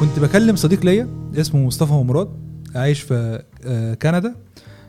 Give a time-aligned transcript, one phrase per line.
[0.00, 2.28] كنت بكلم صديق ليا اسمه مصطفى مراد
[2.74, 4.34] عايش في آه، كندا.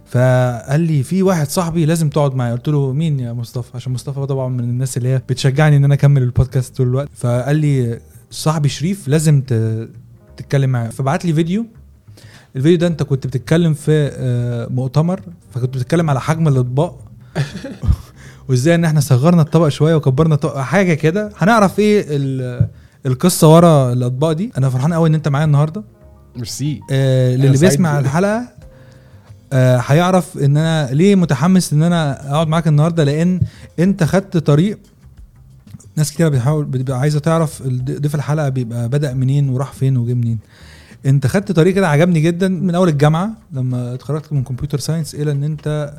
[0.05, 2.53] فقال لي في واحد صاحبي لازم تقعد معايا.
[2.53, 5.93] قلت له مين يا مصطفى؟ عشان مصطفى طبعا من الناس اللي هي بتشجعني إن أنا
[5.93, 7.09] أكمل البودكاست طول الوقت.
[7.15, 7.99] فقال لي
[8.31, 9.41] صاحبي شريف لازم
[10.37, 11.65] تتكلم معاه فبعت لي فيديو.
[12.55, 15.21] الفيديو ده أنت كنت بتتكلم في آه، مؤتمر.
[15.51, 16.99] فكنت بتتكلم على حجم الأطباق.
[18.49, 21.29] وإزاي إن إحنا صغرنا الطبق شوية وكبرنا الطبق حاجة كده.
[21.37, 22.05] هنعرف إيه
[23.05, 25.83] القصة ورا الأطباق دي أنا فرحان قوي إن أنت معايا النهارده.
[26.35, 26.81] ميرسي.
[26.91, 27.99] آه للي بيسمع.
[27.99, 28.47] الحلقة
[29.53, 33.39] آه، هيعرف إن أنا ليه متحمس إن أنا أقعد معاك النهارده لأن
[33.79, 34.79] أنت خدت طريق.
[35.95, 40.39] ناس كتير بتحاول بتبقى عايزة تعرف ضيف الحلقة بيبقى بدأ منين وراح فين وجه منين.
[41.05, 45.31] أنت خدت طريق كده عجبني جدا من أول الجامعة لما اتخرجت من computer science إلى
[45.31, 45.93] إن أنت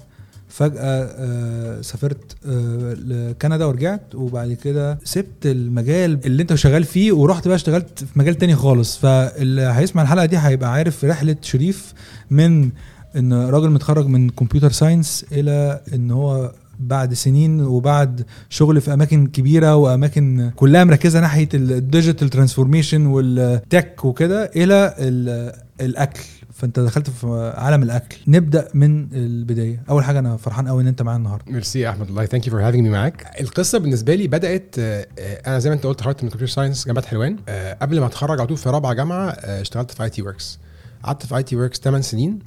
[0.51, 0.81] فجأة
[1.19, 7.57] آه، سافرت آه، لكندا ورجعت وبعد كده سبت المجال اللي انت شغال فيه ورحت بقى
[7.57, 8.97] اشتغلت في مجال تاني خالص.
[8.99, 11.95] فاللي هيسمع الحلقة دي هيبقى عارف رحلة شريف
[12.31, 12.71] من
[13.17, 19.27] إن راجل متخرج من computer science إلى إن هو بعد سنين وبعد شغل في أماكن
[19.27, 26.21] كبيرة وأماكن كلها مركزة ناحية ال digital transformation وال tech وكده إلى ال- الأكل.
[26.61, 28.17] فانت دخلت في عالم الأكل.
[28.29, 29.83] نبدأ من البداية.
[29.91, 31.53] أول حاجة أنا فرحان قوي إن أنت معايا النهارده.
[31.53, 32.25] ميرسي يا أحمد الله.
[32.25, 33.41] thank you for having me معاك.
[33.41, 36.87] القصة بالنسبة لي بدأت آه، آه، أنا زي ما أنت قلت اتخرجت من computer science
[36.87, 37.37] جامعة حلوان.
[37.49, 40.59] آه، قبل ما أتخرج على طول في رابعة جامعة اشتغلت في ITWorx
[41.03, 42.39] قعدت في ITWorx 8 سنين.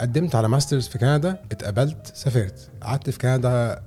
[0.00, 2.68] قدمت على masters في كندا اتقبلت سافرت.
[2.82, 3.82] قعدت في كندا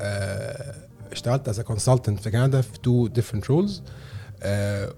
[1.12, 3.84] اشتغلت as consultant في كندا في two different roles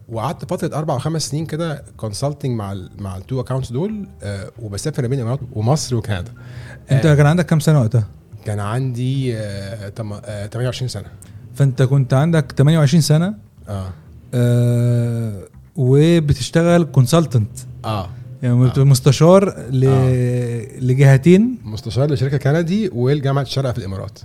[0.09, 4.07] وقعدت فترة أربع أو خمس سنين كده consulting مع ال مع ال two accounts دول
[4.23, 6.31] آه، وبسافر بين الامارات ومصر وكندا.
[6.91, 8.07] أنت كان عندك كام سنة وقتها؟
[8.45, 11.05] كان عندي آه، تم- آه، 28 سنة.
[11.55, 13.33] فأنت كنت عندك 28 سنة
[13.69, 13.89] آه.
[14.33, 15.43] آه
[15.75, 17.49] وبتشتغل consultant
[17.85, 18.09] آه.
[18.43, 18.79] يعني آه.
[18.83, 19.85] مستشار ل...
[19.85, 20.79] آه.
[20.79, 21.57] لجهتين.
[21.63, 24.19] مستشار لشركة كندي ولجامعة الشارقة في الإمارات.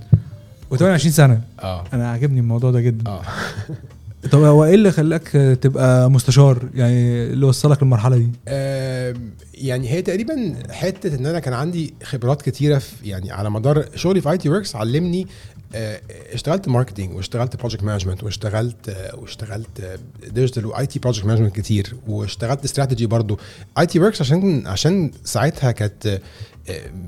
[0.73, 1.41] و28 سنة.
[1.59, 1.83] آه.
[1.93, 3.11] أنا عاجبني الموضوع ده جدا.
[3.11, 3.21] آه.
[4.31, 5.27] طب هو إيه اللي خلاك
[5.61, 11.53] تبقى مستشار؟ يعني اللي وصلك للمرحلة دي؟ آم، يعني هي تقريبا حتة إن أنا كان
[11.53, 15.27] عندي خبرات كتيرة في يعني على مدار شغلي في ITWorx علمني
[15.75, 16.01] آه،
[16.33, 19.99] اشتغلت marketing واشتغلت project management واشتغلت آه، واشتغلت
[20.31, 23.39] digital و IT project management كتير واشتغلت استراتيجي برضو.
[23.79, 26.19] ITWorx عشان عشان ساعتها كانت آه،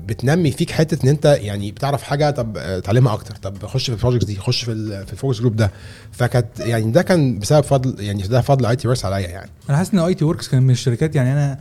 [0.06, 3.34] بتنمي فيك حتة إن أنت يعني بتعرف حاجة طب آه، اتعلمها أكتر.
[3.36, 4.74] طب خش في ال project دي خش في
[5.06, 5.70] في ال focus group ده.
[6.12, 9.50] فكانت يعني ده كان بسبب فضل يعني ده فضل ITWorx عليا يعني.
[9.68, 11.58] أنا حاسس إن ITWorx كان من الشركات يعني أنا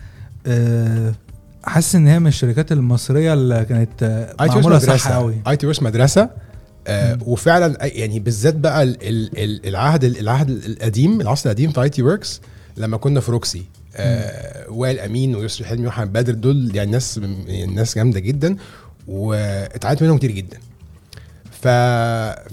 [0.48, 1.14] آه،
[1.64, 5.82] حاسس إن هي من الشركات المصرية اللي كانت آه، IT معمولة صح مدرسة قوي ITWorx
[5.84, 6.30] مدرسة.
[6.88, 7.18] آه.
[7.26, 12.42] وفعلا يعني بالذات بقى ال- ال- ال- العهد العهد القديم العصر القديم في IT Worx
[12.78, 13.66] لما كنا في روكسي
[14.00, 18.56] آه وائل أمين ويسري حلمي وأحمد بدر دول يعني ناس يعني ناس جامدة جدا
[19.08, 20.58] واتعلمت منهم كتير جدا.
[21.62, 21.68] ف...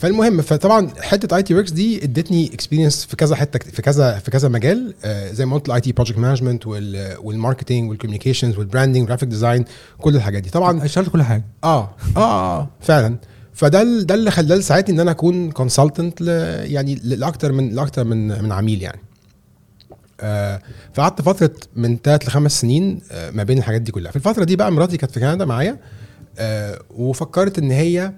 [0.01, 4.49] فالمهم فطبعا حتة IT Worx دي ادتني experience في كذا حتة في كذا في كذا
[4.49, 4.95] مجال.
[5.05, 9.29] آه زي ما قلت ال IT project management وال marketing وال communications وال branding graphic
[9.29, 9.65] design
[9.99, 10.51] كل الحاجات دي.
[10.51, 11.45] طبعا اشتغلت كل حاجة.
[11.65, 13.17] آه آه آه فعلا.
[13.55, 16.21] فده ده اللي خلاه ساعدني إن أنا أكون consultant
[16.65, 19.01] يعني ل- لأكتر من لأكتر من من عميل يعني.
[19.01, 19.06] آه
[20.95, 24.11] فقعدت فترة من ثلاث لخمس سنين آه ما بين الحاجات دي كلها.
[24.11, 25.77] في الفترة دي بقى مراتي كانت في كندا معايا
[26.39, 28.13] آه وفكرت إن هي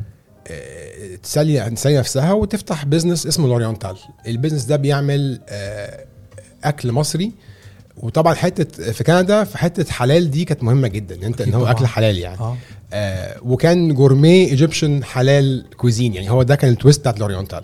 [0.48, 6.04] آه تسلي تسلي نفسها وتفتح business اسمه L'Oriental ال business ده بيعمل آه
[6.64, 7.32] أكل مصري.
[7.97, 11.66] وطبعا حتة في كندا في حتة حلال دي كانت مهمة جدا إن أنت إن هو.
[11.66, 12.38] أكل حلال يعني.
[12.41, 12.56] آه.
[12.92, 17.62] آه وكان gourmet Egyptian halal cuisine يعني هو ده كان ال twist بتاعت L'Oriental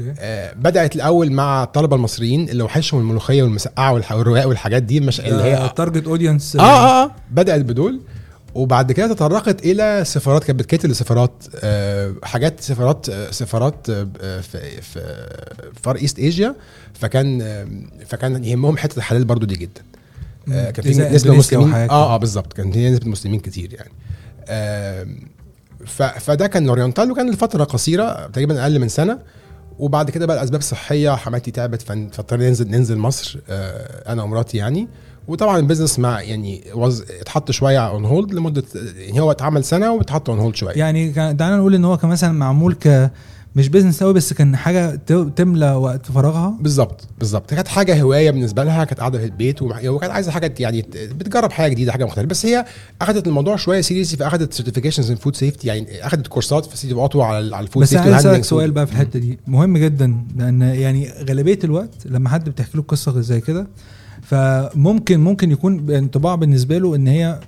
[0.00, 0.14] okay.
[0.18, 5.42] آه بدأت الأول مع الطلبه المصريين اللي وحشهم الملوخية والمسقعة والرقاق والحاجات دي مش اللي
[5.42, 8.00] هي target audience آه آه آه بدأت بدول.
[8.54, 14.80] وبعد كده تطرقت إلى سفارات كانت بتكتب لسفارات آه حاجات سفارات آه سفارات آه في
[14.82, 15.26] في
[15.82, 16.54] Far East Asia
[16.94, 17.66] فكان آه
[18.06, 19.82] فكان يهمهم حتة الحلال برضو دي جدا.
[20.52, 21.72] آه كان في نسبة مسلمين.
[21.74, 22.52] آه آه بالظبط.
[22.52, 23.90] كان في نسبة مسلمين كتير يعني.
[24.48, 25.06] آه
[26.20, 29.18] فده كان L'Oriental وكان لفترة قصيرة تقريبا أقل من سنة.
[29.78, 34.88] وبعد كده بقى الأسباب الصحية حماتي تعبت فاضطرينا ننزل ننزل مصر آه أنا ومراتي يعني.
[35.28, 38.62] وطبعا ال business مع يعني وز اتحط شوية on hold لمده
[38.96, 40.74] يعني هو اتعمل سنة واتحط on hold شوية.
[40.74, 43.10] يعني تعالى نقول إن هو كان مثلا معمول ك
[43.56, 44.94] مش business قوي بس كان حاجة
[45.36, 46.54] تملى وقت فراغها.
[46.60, 47.50] بالظبط بالظبط.
[47.50, 51.52] كانت حاجة هواية بالنسبة لها كانت قاعدة في البيت ومع- وكانت عايزة حاجة يعني بتجرب
[51.52, 52.28] حاجة جديدة حاجة مختلفة.
[52.28, 52.64] بس هي
[53.02, 57.01] اخذت الموضوع شوية seriously فاخذت certifications in food safety يعني اخذت كورسات في City of
[57.01, 58.70] Ottawa على ال food بس safety عايز اسالك سؤال.
[58.70, 59.38] بقى في الحتة دي.
[59.46, 63.66] مهم جدا لأن يعني غالبية الوقت لما حد بتحكي له قصة زي كده
[64.22, 67.40] فممكن ممكن يكون انطباع بالنسبة له إن هي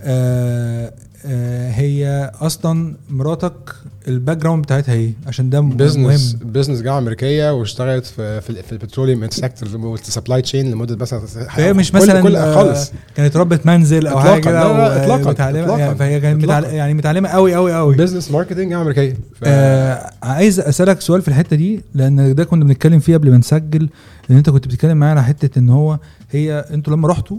[0.00, 0.92] آه
[1.26, 3.74] آه هي أصلا مراتك
[4.08, 8.72] ال background بتاعتها إيه عشان ده business مهم business جامعة أمريكية واشتغلت في في, في
[8.72, 12.92] ال petroleum sector وال supply chain لمدة مثلا فهي مش كل- مثلا كل آه، خالص
[13.16, 14.20] كانت ربة منزل أو.
[14.20, 15.16] حاجة كده.
[15.30, 15.78] متعلمه.
[15.78, 16.60] يعني فهي كانت إطلاقاً.
[16.60, 19.44] متعل- يعني متعلمة قوي قوي قوي business marketing جامعة أمريكية ف...
[19.44, 23.88] آه عايز أسألك سؤال في الحتة دي لأن ده كنا بنتكلم فيه قبل ما نسجل
[24.30, 25.98] إن أنت كنت بتتكلم معايا على حتة إن هو
[26.30, 27.36] هي أنتوا لما رحتوا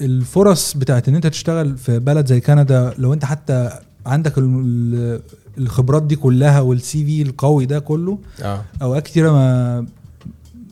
[0.00, 3.70] الفرص بتاعت إن أنت تشتغل في بلد زي كندا لو أنت حتى
[4.06, 4.38] عندك
[5.58, 8.64] الخبرات دي كلها وال CV القوي ده كله آه.
[8.82, 9.86] أوقات كتيرة ما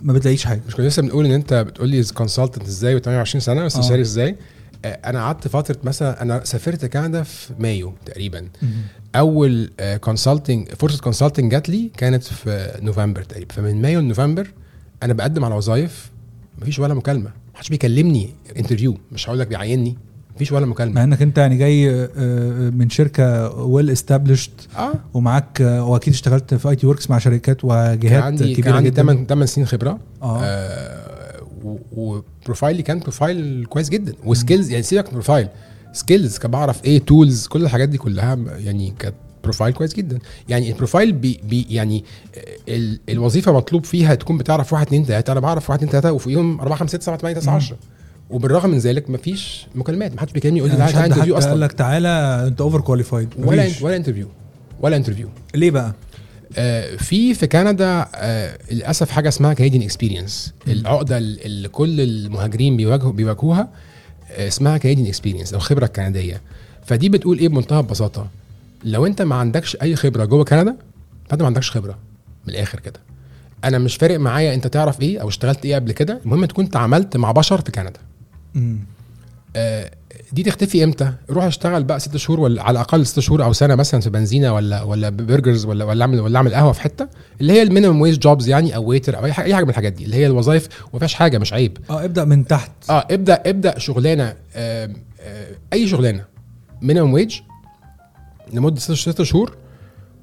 [0.03, 0.61] ما بتلاقيش حاجة.
[0.69, 4.37] مش كنا لسه بنقول إن أنت بتقول لي consultant إزاي و28 سنة استشاري إزاي؟
[4.85, 8.49] آه، أنا قعدت فترة مثلا أنا سافرت كندا في مايو تقريبا.
[9.17, 9.71] أول
[10.01, 13.55] consulting فرصة consulting جات لي كانت في نوفمبر تقريبا.
[13.55, 14.51] فمن مايو لنوفمبر
[15.03, 16.11] أنا بقدم على وظايف
[16.63, 19.97] مفيش ولا مكالمة محدش بيكلمني interview مش هقول لك بيعينّي
[20.35, 20.95] مفيش ولا مكالمة.
[20.95, 24.93] مع إنك أنت يعني جاي آه، من شركة well established آه.
[25.15, 28.91] ومعاك آه، وأكيد اشتغلت في IT Worx مع شركات كان وجهات عندي كان كبيره عندي
[28.91, 29.03] جدا.
[29.03, 29.99] 8 8 سنين خبرة.
[30.23, 30.41] آه.
[30.43, 31.43] آه
[31.93, 34.13] و profile ي كان profile كويس جدا.
[34.25, 35.49] و skills يعني سيبك من profile
[35.93, 40.19] skills كان بعرف إيه tools كل الحاجات دي كلها يعني كانت profile كويس جدا.
[40.49, 42.05] يعني ال profile بي بي يعني
[42.69, 45.33] ال الوظيفة مطلوب فيها تكون بتعرف واحد اتنين تلاتة.
[45.33, 47.77] أنا بعرف واحد اتنين تلاتة وفوقيهم أربعة خمسة ستة سبعة ثمانيه تسعة 10
[48.33, 51.65] وبالرغم من ذلك مفيش مكالمات محدش بيكلمني يقول لي يعني تعالى interview حتى قال أصلا.
[51.65, 52.09] لك تعالى
[52.47, 54.29] أنت overqualified ولا ولا interview
[54.81, 55.29] ولا interview.
[55.55, 55.93] ليه بقى؟
[56.57, 63.13] آه، في في كندا آه، للأسف حاجة اسمها Canadian experience العقدة اللي كل المهاجرين بيواجهوا
[63.13, 63.69] بيواجهوها
[64.31, 66.41] آه، اسمها Canadian experience أو الخبره الكنديه
[66.87, 68.27] فدي بتقول إيه بمنتهى البساطة؟
[68.85, 70.77] لو أنت ما عندكش أي خبرة جوه كندا
[71.29, 71.99] فأنت ما عندكش خبرة.
[72.47, 73.01] من الآخر كده.
[73.65, 77.17] أنا مش فارق معايا أنت تعرف إيه أو اشتغلت إيه قبل كده المهم تكون تعاملت
[77.17, 78.01] مع بشر في كندا.
[79.57, 79.91] آه،
[80.33, 83.75] دي تختفي إمتى؟ روح اشتغل بقى ست شهور ولا على الأقل ست شهور أو سنة
[83.75, 87.09] مثلا في بنزينة ولا ولا burgers ولا ولا اعمل ولا أعمل قهوة في حتة
[87.41, 90.05] اللي هي ال minimum wage jobs يعني أو waiter أو أي حاجة من الحاجات دي
[90.05, 93.79] اللي هي الوظائف وما فيهاش حاجة مش عيب آه ابدأ من تحت آه ابدا ابدأ
[93.79, 94.91] شغلانة آه
[95.21, 96.25] آه أي شغلانة
[96.83, 97.41] minimum wage
[98.53, 99.57] لمدة ست شهور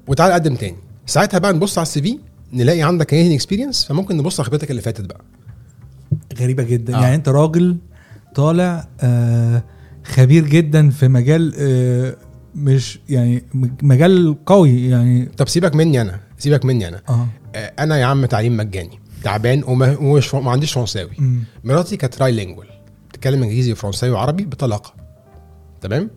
[0.06, 2.18] وتعالى قدم تاني ساعتها بقى نبص على ال CV
[2.52, 5.20] نلاقي عندك experience فممكن نبص على خبرتك اللي فاتت بقى
[6.38, 6.96] غريبة جدا.
[6.96, 7.02] آه.
[7.02, 7.76] يعني أنت راجل
[8.34, 9.62] طالع آه
[10.04, 12.16] خبير جدا في مجال آه
[12.54, 13.44] مش يعني
[13.82, 15.26] مجال قوي يعني.
[15.26, 17.00] طب سيبك مني أنا سيبك مني أنا.
[17.08, 17.28] آه.
[17.54, 21.10] آه، أنا يا عم تعليم مجاني تعبان وما ومش ما عنديش فرنساوي.
[21.64, 22.66] مراتي كانت trilingual
[23.12, 24.94] تتكلم إنجليزي وفرنساوي وعربي بطلاقة.
[25.80, 26.10] تمام؟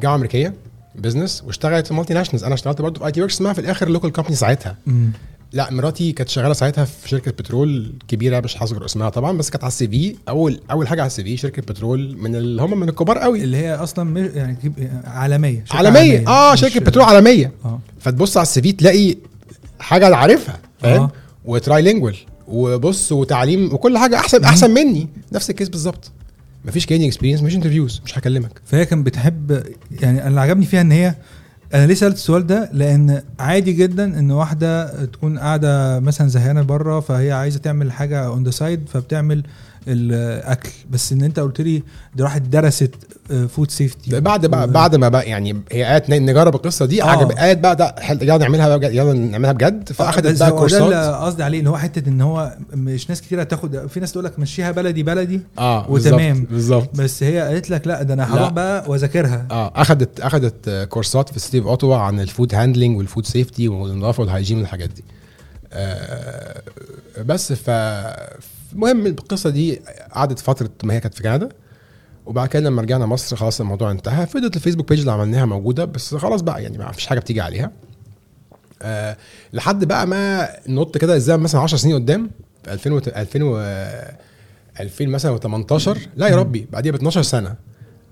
[0.00, 0.54] جامعة أمريكية
[0.94, 4.36] business واشتغلت في multinationals أنا اشتغلت برضه في IT Worx اسمها في الآخر local company
[4.36, 4.76] ساعتها.
[4.86, 5.10] مم.
[5.52, 9.64] لا مراتي كانت شغالة ساعتها في شركة بترول كبيرة مش هذكر اسمها طبعا بس كانت
[9.64, 10.16] على ال CV.
[10.28, 13.44] أول أول حاجة على ال CV شركة بترول من اللي هم من الكبار قوي.
[13.44, 14.56] اللي هي أصلا يعني
[15.04, 16.28] عالمية شركة عالمية.
[16.28, 17.52] آه مش- شركة بترول عالمية.
[17.64, 17.80] آه.
[18.00, 19.16] فتبص على ال CV تلاقي
[19.80, 21.10] حاجة أنا عارفها فاهم؟ آه.
[21.44, 22.16] و trilingual
[22.48, 25.08] وبص وتعليم وكل حاجة أحسن أحسن مني.
[25.32, 26.10] نفس ال case بالظبط.
[26.64, 28.60] مفيش Canadian experience مفيش interviews مش هكلمك.
[28.64, 29.62] فهي كانت بتحب
[30.00, 31.14] يعني أنا اللي عجبني فيها إن هي
[31.74, 37.00] أنا ليه سألت السؤال ده؟ لأن عادي جدا إن واحدة تكون قاعدة مثلا زهقانة بره
[37.00, 39.42] فهي عايزة تعمل حاجة on the side فبتعمل
[39.88, 40.70] الأكل.
[40.90, 41.82] بس إن أنت قلت لي
[42.16, 42.90] دي راحت درست
[43.48, 47.02] food safety بعد بقى بعد ما بقى يعني هي قالت نجرب القصة دي.
[47.02, 47.06] آه.
[47.06, 50.82] عجب قالت بقى ده يلا نعملها بقى بجد يلا نعملها بجد؟ فأخدت بقى ده كورسات.
[50.82, 54.24] اللي قصدي عليه اللي هو حتة إن هو مش ناس كتير هتاخد في ناس تقول
[54.24, 56.44] لك مشيها بلدي بلدي آه وتمام.
[56.50, 56.96] بالظبط.
[56.96, 58.48] بس هي قالت لك لا ده أنا هروح.
[58.48, 59.46] بقى وأذاكرها.
[59.50, 63.26] آه اخدت أخدت آه، كورسات في City of Ottawa عن ال food handling وال food
[63.26, 65.04] safety والنظافة وال hygiene والحاجات دي.
[65.72, 66.62] آه
[67.26, 67.70] بس ف
[68.76, 69.80] المهم القصة دي
[70.12, 71.48] قعدت فترة ما هي كانت في كندا
[72.26, 75.84] وبعد كده لما رجعنا مصر خلاص الموضوع انتهى فضلت ال Facebook page اللي عملناها موجودة
[75.84, 77.70] بس خلاص بقى يعني ما فيش حاجة بتيجي عليها.
[78.82, 79.16] آه
[79.52, 82.30] لحد بقى ما نط كده إزاي مثلا 10 سنين قدام
[82.64, 83.58] في 2000 و 2000 و
[84.80, 87.54] 2000 مثلا و18 لا يا ربي بعديها ب 12 سنة.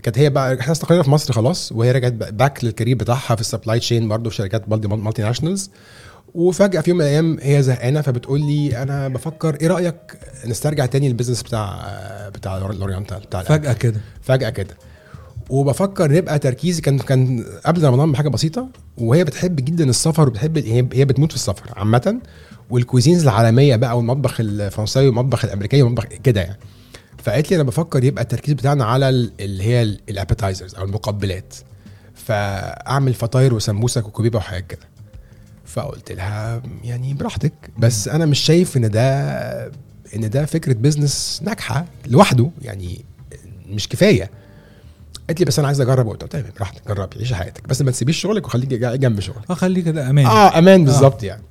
[0.02, 3.40] كانت هي بقى إحنا استقرينا في مصر خلاص وهي رجعت back لل career بتاعها في
[3.40, 5.70] ال supply chain برضه في شركات multi multinationals
[6.34, 9.94] وفجأة في يوم من الأيام هي زهقانة فبتقول لي أنا بفكر إيه رأيك
[10.46, 11.88] نسترجع تاني ال business بتاع
[12.34, 13.42] بتاع لورينتال بتاع.
[13.42, 14.00] فجأة كده.
[14.22, 14.76] فجأة كده.
[15.50, 20.58] وبفكر نبقى تركيزي كان كان قبل رمضان بحاجة بسيطة وهي بتحب جدا السفر وبتحب
[20.94, 22.18] هي بتموت في السفر عامة
[22.70, 26.58] وال cuisines العالمية بقى والمطبخ الفرنساوي والمطبخ الأمريكي والمطبخ كده يعني.
[27.22, 31.54] فقالت لي أنا بفكر يبقى التركيز بتاعنا على ال- اللي هي ال appetizers أو المقبلات.
[32.14, 34.93] فأعمل فطاير وسمبوسك وكبيبه وحاجات كده.
[35.74, 37.52] فقلت لها يعني براحتك.
[37.78, 39.02] بس أنا مش شايف إن ده
[40.16, 43.04] إن ده فكرة بيزنس ناجحة لوحده يعني
[43.68, 44.30] مش كفاية.
[45.28, 46.08] قالت لي بس أنا عايز أجرب.
[46.08, 47.68] قلت لها تمام براحتك جربي عيشي حياتك.
[47.68, 49.50] بس ما تسيبيش شغلك وخليكي جا- جنب شغلك.
[49.50, 50.26] آه خليه كده أمان.
[50.26, 51.42] آه أمان بالظبط يعني.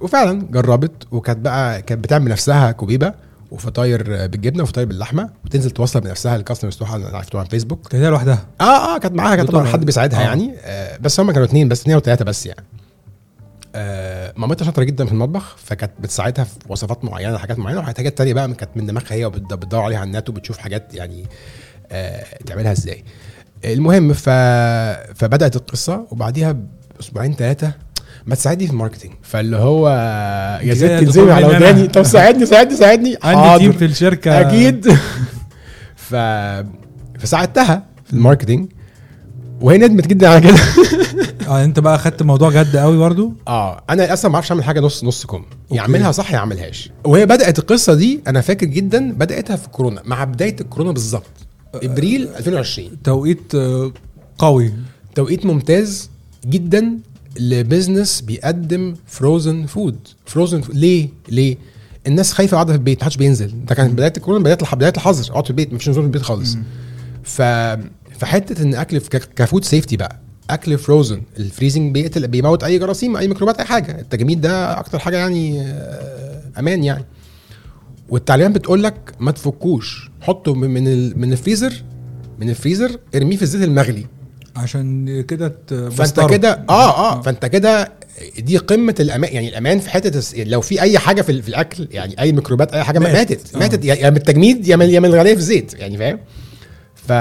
[0.00, 3.14] وفعلا جربت وكانت بقى كانت بتعمل نفسها كوبيبة
[3.50, 8.46] وفطاير بالجبنة وفطاير باللحمة وتنزل توصل بنفسها للكاستمرز بتوعها اللي عرفتوها على فيسبوك كده لوحدها؟
[8.60, 10.22] آه آه كانت معاها كانت طبعا حد بيساعدها آه.
[10.22, 10.52] يعني.
[10.64, 12.64] آه بس هم كانوا اثنين بس اثنين وثلاثه بس يعني.
[13.74, 18.34] آه مامتها شاطره جدا في المطبخ فكانت بتساعدها في وصفات معينة حاجات معينة وحاجات تانية
[18.34, 21.26] بقى كانت من دماغها هي وبتدور عليها على النت وبتشوف حاجات يعني
[21.92, 23.04] آه تعملها إزاي.
[23.64, 24.28] المهم ف...
[25.14, 26.56] فبدأت القصة وبعديها
[26.96, 27.72] بأسبوعين ثلاثة
[28.26, 29.14] ما تساعدني في ال marketing.
[29.22, 29.88] فاللي هو
[30.62, 31.46] يا زيد تنزلي على.
[31.46, 31.86] وداني.
[31.86, 33.16] طب ساعدني ساعدني ساعدني.
[33.24, 33.72] عندي team.
[33.72, 34.40] في الشركة.
[34.40, 34.92] أكيد.
[36.10, 36.14] ف
[37.18, 38.68] فساعدتها في ال marketing
[39.60, 40.56] وهي ندمت جدا على كده.
[41.48, 44.80] آه انت بقى خدت الموضوع جد قوي برضو؟ آه أنا أصلا ما أعرفش أعمل حاجة
[44.80, 45.44] نص نص كم.
[45.70, 50.56] يعملها صح يعملهاش وهي بدأت القصة دي أنا فاكر جدا بدأتها في كورونا مع بداية
[50.60, 51.26] الكورونا بالظبط.
[51.74, 53.92] إبريل 2020 توقيت آه،
[54.38, 54.72] قوي.
[55.14, 56.10] توقيت ممتاز
[56.46, 56.98] جدا
[57.40, 60.76] ل business بيقدم frozen food frozen food.
[60.76, 61.56] ليه؟ ليه؟
[62.06, 63.64] الناس خايفة قاعدة في البيت محدش بينزل.
[63.66, 65.32] ده كان بداية الكورونا بداية بداية الحظر.
[65.32, 66.56] اقعد في البيت مش نزول من البيت خالص.
[67.22, 67.42] ف
[68.18, 70.18] فحتة إن أكل في- ك food safety بقى.
[70.50, 74.00] أكل frozen ال freezing بيقتل بيموت أي جراثيم أي ميكروبات أي حاجة.
[74.00, 77.04] التجميد ده أكتر حاجة يعني آه، أمان يعني.
[78.08, 80.10] والتعليمات بتقول لك ما تفكوش.
[80.20, 81.72] حطه من من ال- من الفريزر
[82.38, 84.06] من الفريزر ارميه في الزيت المغلي.
[84.56, 85.54] عشان كده
[85.90, 86.20] فأنت.
[86.30, 87.92] كده آه آه فأنت كده
[88.38, 91.48] دي قمة الامان يعني الأمان في حتة الس- لو في أي حاجة في, ال- في
[91.48, 93.14] الأكل يعني أي ميكروبات أي حاجة ماتت.
[93.16, 93.54] ماتت.
[93.54, 93.58] آه.
[93.58, 96.18] ماتت يا يا من التجميد يا من يا من في الزيت يعني فاهم؟
[96.94, 97.12] ف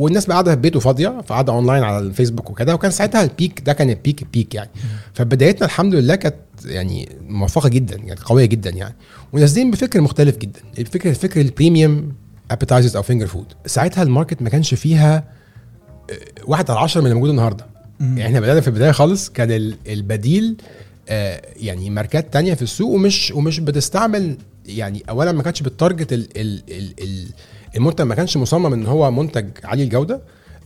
[0.00, 3.62] والناس بقى قاعدة في بيته فاضيه فقاعدة اونلاين على الفيسبوك وكده وكان ساعتها ال peak
[3.66, 4.70] ده كان ال peak ال peak يعني.
[5.14, 8.94] فبدايتنا الحمد لله كانت يعني موفقة جدا يعني قوية جدا يعني.
[9.32, 10.60] ونازلين بفكر مختلف جدا.
[10.78, 12.12] الفكر الفكر ال premium
[12.50, 15.16] appetizers أو finger food ساعتها ال market ما كانش فيها
[16.10, 16.14] آه،
[16.46, 17.66] واحد على عشرة من اللي موجود النهارده.
[18.00, 20.56] يعني إحنا بدأنا في البداية خالص كان ال- البديل
[21.08, 24.36] آه، يعني ماركات تانية في السوق ومش ومش بتستعمل
[24.78, 27.26] يعني اولا ما كانتش بتارجت ال ال ال ال
[27.76, 30.20] المنتج ما كانش مصمم إن هو منتج عالي الجودة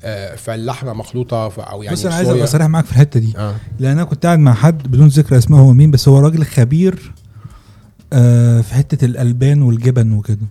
[0.05, 2.29] آه، فاللحمة مخلوطة أو يعني بس أنا عايز.
[2.29, 3.35] أبقى صريح معاك في الحتة دي.
[3.39, 3.55] آه.
[3.79, 7.13] لأن أنا كنت قاعد مع حد بدون ذكر اسمه هو مين بس هو راجل خبير
[8.13, 10.47] آه، في حتة الألبان والجبن وكده.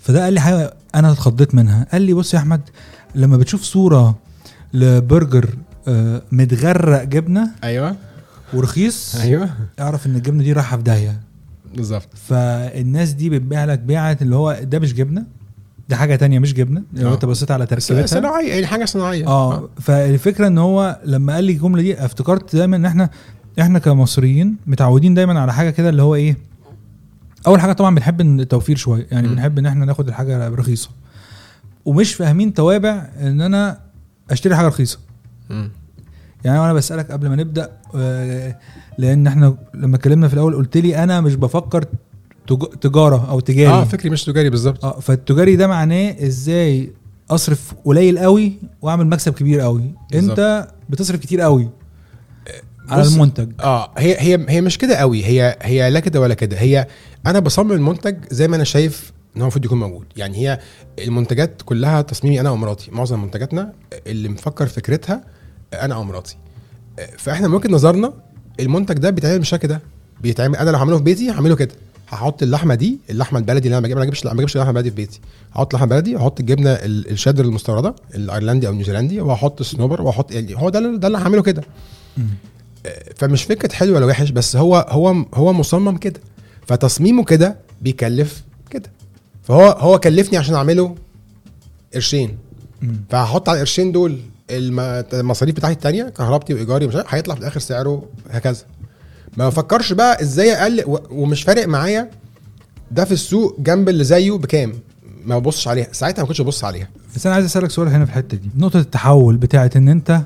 [0.00, 1.86] فده قال لي حاجة أنا اتخضيت منها.
[1.92, 2.60] قال لي بص يا أحمد
[3.14, 4.18] لما بتشوف صورة
[4.74, 5.48] لبرجر
[5.88, 7.96] آه، متغرق جبنة أيوه.
[8.54, 9.50] ورخيص أيوه.
[9.80, 11.20] اعرف إن الجبنة دي رايحة في داهية.
[11.76, 15.26] بالظبط فالناس دي بتبيع لك بيعه اللي هو ده مش جبنة
[15.88, 17.14] ده حاجة تانية مش جبنة لو آه.
[17.14, 21.52] انت بصيت على تركيبتها صناعية يعني حاجة صناعية آه فالفكرة إن هو لما قال لي
[21.52, 23.10] الجملة دي افتكرت دايما إن إحنا
[23.60, 26.36] إحنا كمصريين متعودين دايما على حاجة كده اللي هو إيه
[27.46, 29.34] أول حاجة طبعا بنحب التوفير شوية يعني مم.
[29.34, 30.90] بنحب إن إحنا ناخد الحاجة رخيصة
[31.84, 33.80] ومش فاهمين توابع إن أنا
[34.30, 34.98] أشتري حاجة رخيصة.
[36.44, 38.56] يعني أنا بسألك قبل ما نبدأ آه،
[38.98, 41.84] لأن إحنا لما اتكلمنا في الأول قلت لي أنا مش بفكر
[42.46, 43.72] تج- تجارة أو تجاري.
[43.72, 44.84] آه فكري مش تجاري بالظبط.
[44.84, 46.92] آه فالتجاري ده معناه إزاي
[47.30, 48.52] أصرف قليل قوي
[48.82, 49.94] وأعمل مكسب كبير قوي.
[50.14, 51.68] أنت بتصرف كتير قوي
[52.88, 53.52] على بص، المنتج.
[53.60, 55.24] آه هي هي هي مش كده قوي.
[55.24, 56.56] هي هي لا كده ولا كده.
[56.56, 56.86] هي
[57.26, 60.06] أنا بصمم المنتج زي ما أنا شايف إن هو المفروض يكون موجود.
[60.16, 60.58] يعني هي
[60.98, 62.90] المنتجات كلها تصميمي أنا ومراتي.
[62.92, 63.72] معظم منتجاتنا
[64.06, 65.24] اللي مفكر فكرتها
[65.74, 66.36] أنا أو مراتي.
[67.18, 68.12] فاحنا من وجهة نظرنا
[68.60, 69.80] المنتج ده بيتعمل بالشكل ده.
[70.20, 71.74] بيتعمل أنا لو هعمله في بيتي هعمله كده.
[72.08, 74.96] هحط اللحمة دي اللحمة البلدي اللي أنا بجيبها ما بجيبش ما بجيبش لحمه بلدي في
[74.96, 75.20] بيتي.
[75.52, 80.56] هحط لحمه بلدي واحط الجبنة ال- الشيدر المستوردة الأيرلندي أو النيوزيلندي وهحط السنوبر واحط يعني
[80.56, 81.62] هو ده ده اللي هعمله كده.
[83.16, 86.20] فمش فكرة حلو ولا وحش بس هو هو هو مصمم كده.
[86.66, 88.90] فتصميمه كده بيكلف كده.
[89.42, 90.94] فهو هو كلفني عشان أعمله
[91.94, 92.38] قرشين.
[93.10, 94.18] فهحط على القرشين دول
[94.50, 98.62] المصاريف بتاعتي التانية كهربتي وإيجاري عارف هيطلع في الآخر سعره هكذا.
[99.36, 102.10] ما بفكرش بقى إزاي أقل ومش فارق معايا
[102.90, 104.72] ده في السوق جنب اللي زيه بكام.
[105.24, 105.86] ما ببصش عليها.
[105.92, 106.88] ساعتها ما كنتش ببص عليها.
[107.16, 108.50] بس أنا عايز أسألك سؤال هنا في الحتة دي.
[108.56, 110.20] نقطة التحول بتاعت إن أنت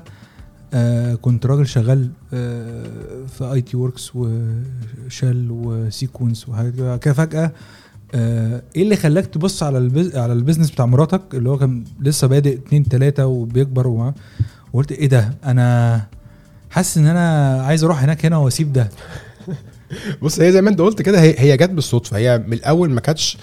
[0.73, 2.85] آه كنت راجل شغال آه
[3.37, 7.51] في ITWorx و Shell وسيكونس وحاجات كده فجأة
[8.13, 10.15] آه إيه اللي خلاك تبص على البز...
[10.15, 14.13] على ال business بتاع مراتك؟ اللي هو كان لسه بادئ اتنين تلاتة وبيكبر وما-
[14.73, 16.01] وقلت إيه ده؟ أنا
[16.69, 18.89] حاسس إن أنا عايز أروح هناك هنا وأسيب ده.
[20.21, 22.17] بص هي زي ما أنت قلت كده هي هي جت بالصدفة.
[22.17, 23.37] هي من الأول ما كانتش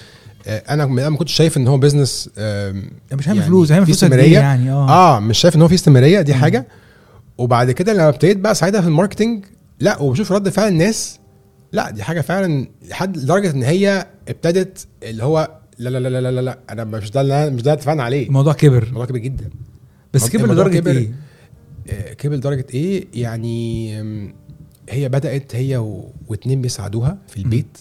[0.46, 2.30] آه، أنا ما كنتش شايف إن هو business
[3.12, 4.38] مش هعمل فلوس هعمل في فلوس قد إيه استمرارية.
[4.38, 5.16] يعني؟ آه.
[5.16, 6.34] آه مش شايف إن هو في استمرارية دي.
[6.34, 6.66] حاجة.
[7.38, 9.44] وبعد كده لما ابتديت بقى ساعتها في الماركتنج
[9.80, 11.18] لأ وبشوف رد فعل الناس
[11.72, 16.30] لا دي حاجة فعلا لحد لدرجة إن هي ابتدت اللي هو لا لا لا لا
[16.30, 18.26] لا, لا أنا مش ده اللي مش ده اتفقنا عليه.
[18.26, 18.82] الموضوع كبر.
[18.82, 19.50] الموضوع كبير جدا.
[20.14, 20.90] بس كبر لدرجة كبر.
[20.90, 21.10] إيه؟
[21.90, 23.94] آه، كبر لدرجة إيه؟ يعني
[24.90, 26.12] هي بدأت هي و...
[26.28, 27.78] واتنين بيساعدوها في البيت.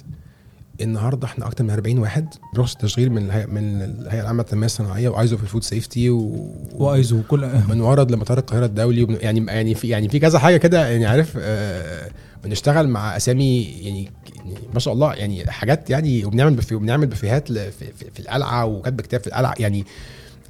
[0.82, 5.10] النهارده إحنا أكتر من 40 واحد رخص تشغيل من الهيئه من الهيئة العامة للتنمية الصناعية
[5.10, 6.52] وايزو في ال food safety و...
[6.72, 9.18] وايزو كل من ورد لمطار القاهرة الدولي وبن...
[9.22, 12.10] يعني يعني في يعني في كذا حاجة كده يعني عارف آه
[12.44, 17.48] بنشتغل مع أسامي يعني, يعني ما شاء الله يعني حاجات يعني وبنعمل بفي وبنعمل بفيهات
[17.48, 19.54] في, في, في القلعة وكاتب كتاب في القلعة.
[19.60, 19.86] يعني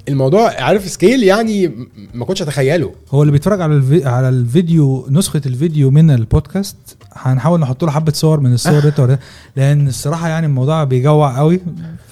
[0.09, 1.71] الموضوع عارف scale يعني
[2.13, 2.93] ما كنتش أتخيله.
[3.11, 4.05] هو اللي بيتفرج على الفي...
[4.05, 6.75] على الفيديو نسخة الفيديو من البودكاست
[7.13, 9.19] هنحاول نحط له حبة صور من الصور دي ولا-
[9.55, 11.59] لأن الصراحة يعني الموضوع بيجوع قوي.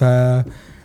[0.00, 0.04] ف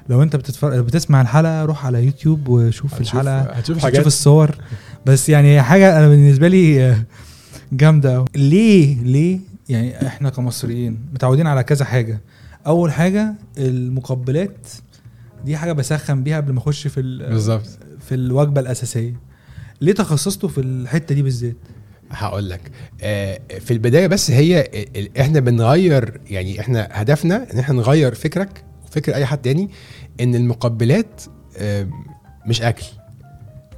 [0.10, 4.08] لو أنت بتتفرج بتسمع الحلقة روح على يوتيوب وشوف هتشوف- الحلقة هتشوف تشوف حاجات.
[4.08, 4.56] الصور.
[5.06, 6.98] بس يعني حاجة أنا بالنسبة لي آه،
[7.72, 9.40] جامدة قوي ليه؟ ليه؟
[9.70, 12.20] يعني إحنا كمصريين متعودين على كذا حاجة.
[12.68, 14.68] أول حاجة المقبلات
[15.46, 17.70] دي حاجة بسخن بيها قبل ما أخش في ال- بالظبط.
[18.10, 19.14] في الوجبة الأساسية.
[19.82, 21.56] ليه تخصصته في الحتة دي بالذات؟
[22.12, 22.62] هقول لك.
[23.02, 24.70] آه، في البداية بس هي
[25.20, 29.70] إحنا بنغير يعني إحنا هدفنا إن إحنا نغير فكرك وفكر أي حد تاني
[30.22, 31.22] إن المقبلات
[32.46, 32.86] مش أكل.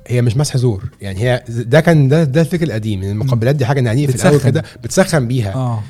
[0.08, 0.90] هي مش مسح زور.
[1.02, 4.42] يعني هي ده كان ده ده الفكر القديم إن المقبلات دي حاجة يعني في الأول.
[4.42, 5.82] كده بتسخن بيها.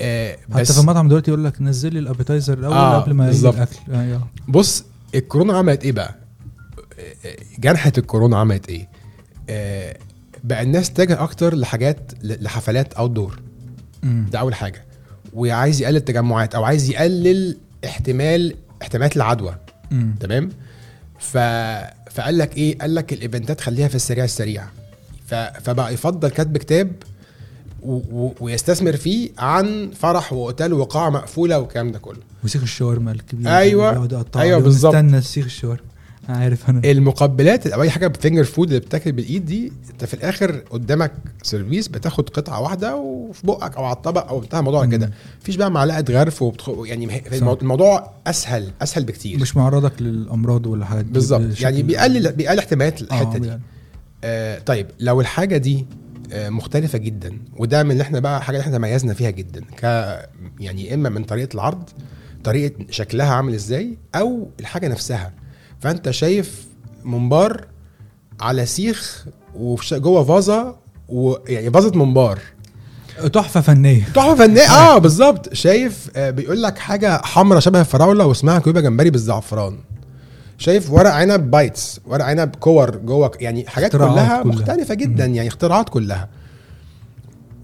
[0.00, 3.24] آه، حتى بس في المطعم دلوقتي يقول لك نزل لي الأبيتايزر الأول آه، قبل ما
[3.24, 3.54] يجي بالظبط.
[3.54, 3.76] الأكل.
[3.94, 6.14] أيوه بص الكورونا عملت إيه بقى؟
[6.98, 8.88] آه، آه، جنحه الكورونا عملت إيه؟
[9.50, 9.96] آه،
[10.44, 13.40] بقى الناس تتجه أكتر لحاجات لحفلات outdoor.
[14.02, 14.84] ده أول حاجة.
[15.34, 19.56] وعايز يقلل تجمعات أو عايز يقلل احتمال احتمالات العدوى.
[20.20, 20.48] تمام؟
[21.18, 21.38] ف...
[22.14, 24.64] فقال لك إيه قال لك الإيفنتات خليها في السريع السريع.
[25.62, 26.92] فبقى يفضل كتب كتاب.
[28.40, 33.48] ويستثمر فيه عن فرح وأوتيل وقاعة مقفولة والكلام ده كله وسيخ الشاورما الكبير
[34.36, 34.94] أيوة ده بالظبط.
[34.94, 35.82] ونستنى السيخ الشاورما
[36.28, 36.80] عارف أنا.
[36.90, 41.12] المقبلات أو أي حاجة ب finger food اللي بتاكل بالإيد دي أنت في الآخر قدامك
[41.42, 44.86] service بتاخد قطعة واحدة وفي بقك أو على الطبق أو انتهى الموضوع.
[44.86, 45.10] كده.
[45.42, 46.70] مفيش بقى معلقة غرف وبتخ...
[46.84, 47.22] يعني
[47.62, 49.38] الموضوع- أسهل أسهل بكتير.
[49.40, 51.60] مش معرضك للأمراض ولا حاجة بالظبط.
[51.60, 53.48] يعني بيقلل بيقلل احتمالات الحتة دي.
[53.48, 53.62] يعني.
[54.24, 55.86] آه طيب لو الحاجة دي
[56.32, 59.82] آه مختلفة جدا وده من اللي إحنا بقى حاجة اللي إحنا تميزنا فيها جدا ك
[60.60, 61.82] يعني إما من طريقة العرض
[62.44, 65.32] طريقة شكلها عامل إزاي أو الحاجة نفسها.
[65.82, 66.66] فانت شايف
[67.04, 67.64] منبار
[68.40, 70.76] على سيخ وجوه فازة
[71.08, 72.38] ويعني فازة منبار
[73.32, 74.04] تحفة فنية.
[74.14, 74.70] تحفة فنية.
[74.80, 75.54] آه بالظبط.
[75.54, 79.78] شايف آه بيقول لك حاجة حمراء شبه الفراوله واسمها كوبا جمبري بالزعفران.
[80.58, 84.42] شايف ورق عنب bites ورق عنب كور جوه يعني حاجات كلها, كلها.
[84.44, 86.28] مختلفة جدا يعني اختراعات كلها.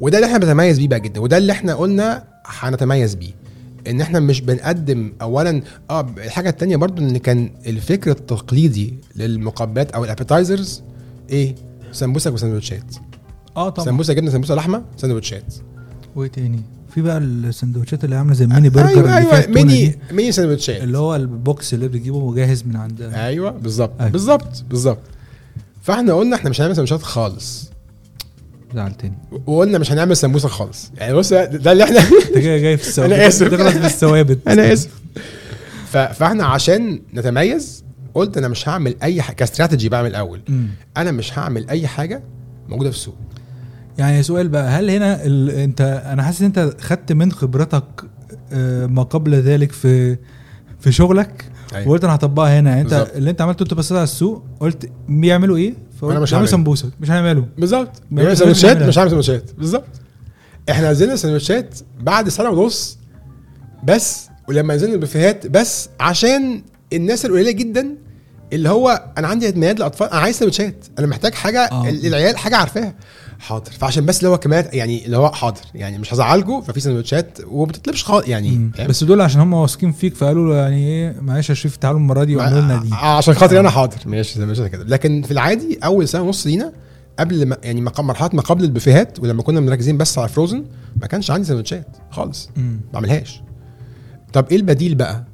[0.01, 1.21] وده اللي إحنا بنتميز بيه بقى جدا.
[1.21, 3.33] وده اللي إحنا قلنا هنتميز بيه.
[3.89, 10.05] إن إحنا مش بنقدم اولا آه الحاجة التانية برضو إن كان الفكر التقليدي للمقبلات أو
[10.05, 10.83] ال appetizers
[11.31, 11.55] إيه؟
[11.93, 12.95] سمبوسك وسندوتشات.
[13.57, 13.87] آه طبعا.
[13.87, 15.55] سمبوسه جبنة سمبوسه لحمة سندوتشات.
[16.17, 16.61] وإيه تاني؟
[16.95, 19.99] في بقى السندوتشات اللي عاملة زي ال mini burger أيوه أيوه mini.
[20.13, 20.83] mini سندوتشات.
[20.83, 24.13] اللي هو ال box اللي بتجيبه جاهز من عند أيوه بالظبط أيوة.
[24.13, 25.03] بالظبط بالظبط.
[25.83, 27.71] فإحنا قلنا إحنا مش هنعمل سندوتشات خالص.
[28.75, 29.13] زعلتني.
[29.47, 30.93] وقلنا مش هنعمل سمبوسة خالص.
[30.97, 33.13] يعني بص ده اللي إحنا انت جاي جاي في الثوابت.
[33.13, 33.49] أنا آسف.
[33.49, 34.49] تغلط في الثوابت.
[34.49, 34.91] أنا آسف.
[35.93, 40.41] فاحنا عشان نتميز قلت أنا مش هعمل أي حاجة كاستراتيجي بعمل الأول.
[40.49, 40.69] مم.
[40.97, 42.23] أنا مش هعمل أي حاجة
[42.69, 43.17] موجودة في السوق.
[43.99, 45.51] يعني سؤال بقى هل هنا ال...
[45.51, 47.85] انت أنا حاسس إن أنت خدت من خبرتك
[48.53, 50.17] آه، ما قبل ذلك في
[50.81, 51.89] في شغلك؟ أيوة.
[51.89, 53.17] وقلت أنا هطبقها هنا يعني أنت بالظبط.
[53.17, 56.49] اللي أنت عملته انت بصيت على السوق قلت بيعملوا إيه فقلت مش هعمل.
[56.49, 58.83] سمبوسك مش هنعمله بالظبط مش سندوتشات.
[58.83, 59.85] مش هعمل سندوتشات بالظبط
[60.71, 62.99] إحنا نزلنا سندوتشات بعد سنة ونص
[63.85, 67.97] بس ولما نزلنا البوفيهات بس عشان الناس القليلة جدا
[68.53, 71.89] اللي هو أنا عندي عيد ميلاد لاطفال أنا عايز سندوتشات أنا محتاج حاجة.
[71.89, 72.95] ال- العيال حاجة عارفاها.
[73.39, 73.71] حاضر.
[73.73, 77.67] فعشان بس اللي هو كمان يعني اللي هو حاضر يعني مش هزعلكم ففي سندوتشات وما
[77.67, 81.55] بتطلبش خالص يعني؟ بس دول عشان هم واثقين فيك فقالوا له يعني إيه معلش يا
[81.55, 82.93] شريف تعالوا المرة دي واعملوا لنا دي.
[82.93, 83.97] آه، عشان خاطري أنا حاضر.
[84.07, 84.85] ماشي ماشي كده.
[84.85, 86.73] لكن في العادي أول سنة ونص لينا
[87.19, 90.65] قبل ما يعني مرحلة ما قبل البوفيهات ولما كنا مركزين بس على frozen
[91.01, 92.51] ما كانش عندي سندوتشات خالص.
[92.57, 93.43] ما بعملهاش.
[94.33, 95.25] طب إيه البديل بقى؟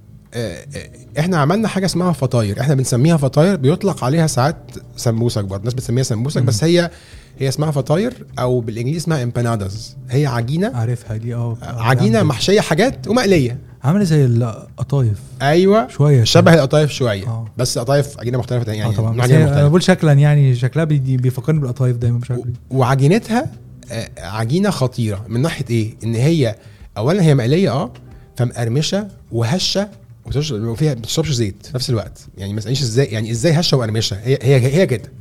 [1.18, 2.60] إحنا عملنا حاجة اسمها فطاير.
[2.60, 4.56] إحنا بنسميها فطاير بيطلق عليها ساعات
[4.96, 5.56] سمبوسك برضه.
[5.60, 6.42] الناس بتسميها سمبوسك.
[6.42, 6.90] بس هي
[7.38, 11.56] هي اسمها فطاير أو بالانجليزي اسمها empanadas هي عجينة عارفها دي آه.
[11.62, 13.58] عجينة محشية حاجات ومقلية.
[13.84, 17.26] عاملة زي القطايف أيوه شوية شبه القطايف شوية.
[17.26, 17.48] آه.
[17.58, 19.22] بس قطايف عجينة مختلفة يعني آه طبعا.
[19.22, 19.58] عجينة هي- مختلف.
[19.58, 23.46] أنا بقول شكلا يعني شكلها بيفكرني بالقطايف دايما مش عارف و- ليه وعجينتها
[23.92, 25.24] آه، عجينة خطيرة.
[25.28, 26.54] من ناحية إيه؟ إن هي
[26.96, 27.92] اولا هي مقلية آه
[28.36, 29.88] فمقرمشة وهشة
[30.26, 32.26] وتشرب وفيها ما بتشربش زيت في نفس الوقت.
[32.38, 35.12] يعني ما تسألنيش إزاي يعني إزاي هشه وقرمشه هي هي هي كده.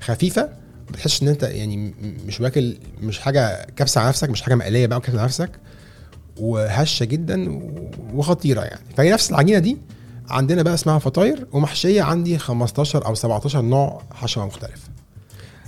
[0.00, 0.42] خفيفة
[0.86, 1.94] ما بتحسش ان انت يعني
[2.26, 5.50] مش واكل مش حاجة كبسة على نفسك مش حاجة مقلية بقى وكبسة على نفسك
[6.36, 7.60] وهشة جدا
[8.14, 8.80] وخطيرة يعني.
[8.96, 9.76] فهي نفس العجينة دي
[10.28, 14.88] عندنا بقى اسمها فطاير ومحشية عندي 15 أو 17 نوع حشوة مختلفة.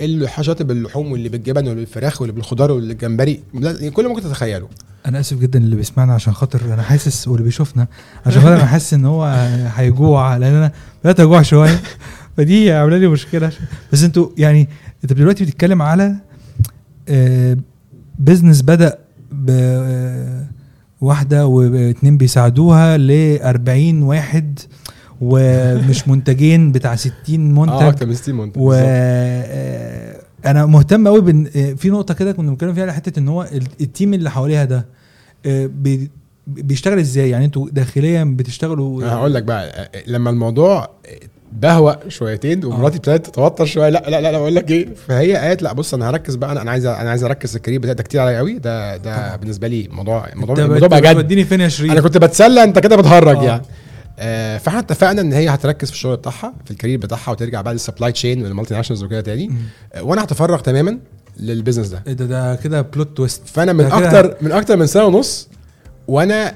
[0.01, 3.43] الحشوات باللحوم واللي بالجبن واللي بالفراخ واللي بالخضار واللي بالجمبري
[3.95, 4.69] كل ما ممكن تتخيله.
[5.07, 7.87] أنا آسف جدا اللي بيسمعنا عشان خاطر أنا حاسس واللي بيشوفنا
[8.27, 9.25] عشان خاطر أنا حاسس إن هو
[9.77, 10.73] هيجوع لأن أنا
[11.05, 11.81] بدأت أجوع شوية
[12.37, 13.53] فدي عاملة لي مشكلة
[13.93, 14.69] بس أنتوا يعني
[15.05, 16.17] أنت دلوقتي بتتكلم على
[18.19, 18.99] business بدأ
[21.01, 24.59] بواحده واتنين بيساعدوها ل 40 واحد
[25.21, 28.73] ومش منتجين بتاع 60 آه منتج أكتر من 60 منتج و.
[28.75, 31.51] آه، أنا مهتم قوي بن...
[31.57, 34.31] آه، في نقطة كده كنا بنتكلم فيها على حتة إن هو ال- ال team اللي
[34.31, 34.87] حواليها ده
[35.47, 36.11] آه، بي...
[36.47, 40.91] بيشتغل إزاي؟ يعني أنتوا داخليا بتشتغلوا؟ أنا هقول لك بقى لما الموضوع
[41.53, 45.73] بهوأ شويتين ومراتي ابتدت تتوتر شوية لا لا لا, بقول لك إيه؟ فهي قالت لا
[45.73, 48.21] بص أنا هركز بقى أنا أنا عايز أنا عايز أركز ال career بتاعي ده كتير
[48.21, 49.37] عليا قوي ده ده.
[49.37, 51.43] بالنسبة لي موضوع الموضوع أنت الموضوع بقى جد.
[51.43, 53.43] فين يا شريف؟ أنا كنت بتسلى أنت كده بتهرج آه.
[53.45, 53.63] يعني.
[53.63, 53.65] آه
[54.59, 57.83] فاحنا اتفقنا إن هي هتركز في الشغل بتاعها في ال career بتاعها وترجع بقى لل
[57.83, 59.51] supply chain وال multinationals وكده تاني.
[59.93, 60.99] آه وأنا هتفرغ تماما
[61.37, 62.03] لل business ده.
[62.07, 65.49] إيه ده؟ ده كده plot twist فأنا من أكتر من أكتر من سنة ونص
[66.09, 66.55] وأنا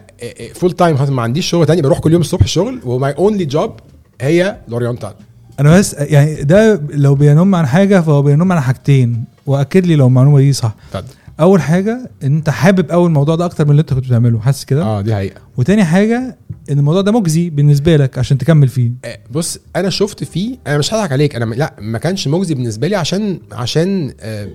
[0.55, 3.45] full time خلاص ما عنديش شغل تاني بروح كل يوم الصبح الشغل و my only
[3.45, 3.73] job
[4.21, 5.13] هي L'Oriental
[5.61, 10.07] أنا بس يعني ده لو بينم عن حاجة فهو بينم عن حاجتين وأكد لي لو
[10.07, 10.75] المعلومة دي صح.
[10.89, 11.15] اتفضل.
[11.41, 14.65] أول حاجة ان أنت حابب قوي الموضوع ده أكتر من اللي أنت كنت بتعمله حاسس
[14.65, 15.41] كده؟ آه دي حقيقة.
[15.57, 16.39] وتاني حاجة
[16.71, 18.91] إن الموضوع ده مجزي بالنسبة لك عشان تكمل فيه.
[19.05, 22.55] آه، بص أنا شفت فيه أنا مش هضحك عليك أنا م- لأ ما كانش مجزي
[22.55, 24.13] بالنسبة لي عشان عشان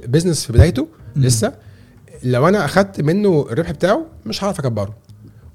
[0.08, 1.24] بزنس في بدايته مم.
[1.24, 1.54] لسه.
[2.24, 4.96] لو أنا أخدت منه الربح بتاعه مش هعرف أكبره.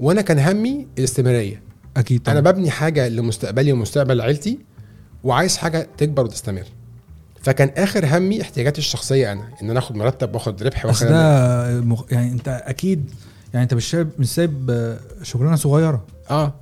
[0.00, 1.62] وأنا كان همي الاستمرارية.
[1.96, 2.38] أكيد طبعا.
[2.38, 4.58] أنا ببني حاجة لمستقبلي ومستقبل عيلتي
[5.24, 6.62] وعايز حاجة تكبر وتستمر.
[7.44, 11.80] فكان آخر همي احتياجاتي الشخصية أنا إن أنا آخد مرتب وآخد ربح بس وآخد ده
[11.80, 12.02] مخ...
[12.10, 13.10] يعني أنت أكيد
[13.54, 16.04] يعني أنت مش سايب مش سايب آه، شغلانة صغيرة.
[16.30, 16.52] آه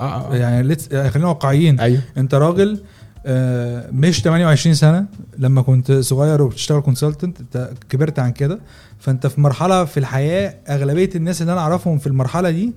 [0.00, 0.36] آه, آه.
[0.36, 0.88] يعني let's...
[0.92, 1.80] يعني خلينا واقعيين.
[1.80, 2.00] أيوه.
[2.16, 2.80] أنت راجل
[3.26, 5.06] آه، مش 28 سنة
[5.38, 8.60] لما كنت صغير وبتشتغل consultant أنت كبرت عن كده.
[9.00, 12.72] فأنت في مرحلة في الحياة أغلبية الناس اللي أنا أعرفهم في المرحلة دي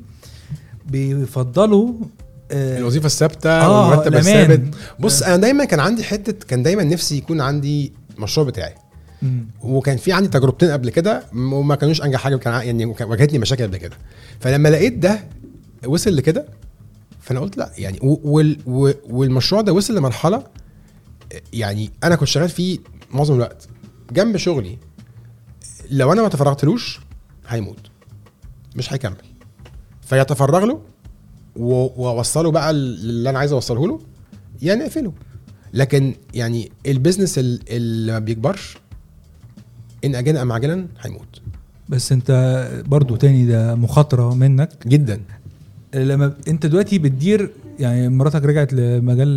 [0.87, 2.05] بيفضلوا آه،
[2.51, 4.75] الوظيفة الثابتة آه والمرتب الثابت.
[4.99, 8.75] بص أنا دايما كان عندي حتة كان دايما نفسي يكون عندي مشروع بتاعي.
[9.21, 9.47] مم.
[9.61, 13.77] وكان في عندي تجربتين قبل كده وما كانوش أنجح حاجة كان يعني واجهتني مشاكل قبل
[13.77, 13.97] كده.
[14.39, 15.19] فلما لقيت ده
[15.85, 16.45] وصل لكده
[17.21, 17.99] فأنا قلت لا يعني
[19.09, 20.43] والمشروع ده وصل لمرحلة
[21.53, 22.79] يعني أنا كنت شغال فيه
[23.11, 23.67] معظم الوقت.
[24.11, 24.77] جنب شغلي
[25.91, 26.99] لو أنا ما تفرغتلوش
[27.47, 27.79] هيموت
[28.75, 29.15] مش هيكمل.
[30.01, 30.81] فيتفرغ له
[31.55, 33.99] واوصله بقى اللي أنا عايز أوصله له
[34.61, 35.13] يا نقفله
[35.73, 38.77] لكن يعني ال business ال- اللي ما بيكبرش
[40.05, 41.41] إن اجلا أم عاجلا هيموت.
[41.89, 44.69] بس أنت برضو تاني ده مخاطرة منك.
[44.87, 45.21] جدا.
[45.95, 49.27] لما أنت دلوقتي بتدير يعني مراتك رجعت لمجال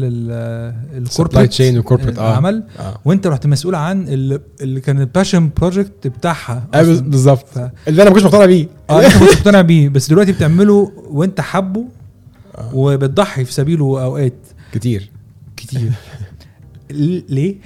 [0.96, 2.36] ال corporate chain و corporate آه.
[2.36, 2.98] عمل آه.
[3.04, 7.00] وأنت رحت مسؤول عن اللي, كان ال passion project بتاعها آه، أصلاً.
[7.00, 7.48] بالظبط.
[7.48, 7.58] ف...
[7.88, 8.68] اللي أنا ما كنتش مقتنع بيه.
[8.90, 9.88] آه أنت كنت مقتنع بيه.
[9.88, 11.84] بس دلوقتي بتعمله وأنت حابه
[12.58, 12.70] آه.
[12.74, 14.34] وبتضحي في سبيله أوقات
[14.72, 15.10] كتير
[15.56, 15.92] كتير
[16.90, 17.56] ليه؟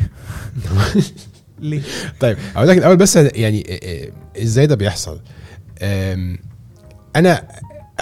[1.58, 1.82] ليه؟
[2.20, 5.20] طيب أقول لك الأول بس يعني آه، آه، إزاي ده بيحصل
[7.16, 7.42] أنا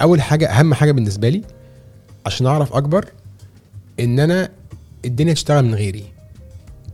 [0.01, 1.41] أول حاجة أهم حاجة بالنسبة لي
[2.25, 3.05] عشان أعرف أكبر
[3.99, 4.49] إن أنا
[5.05, 6.03] الدنيا تشتغل من غيري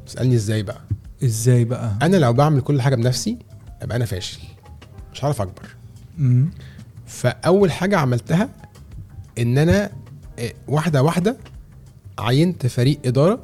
[0.08, 0.82] اسالني إزاي بقى
[1.24, 3.38] إزاي بقى؟ أنا لو بعمل كل حاجة بنفسي
[3.82, 4.40] أبقى أنا فاشل
[5.14, 5.76] مش هعرف أكبر
[6.18, 6.50] مم.
[7.08, 8.50] فأول حاجة عملتها
[9.39, 9.89] إن أنا
[10.39, 11.38] آه، واحدة واحدة
[12.20, 13.41] عينت فريق إدارة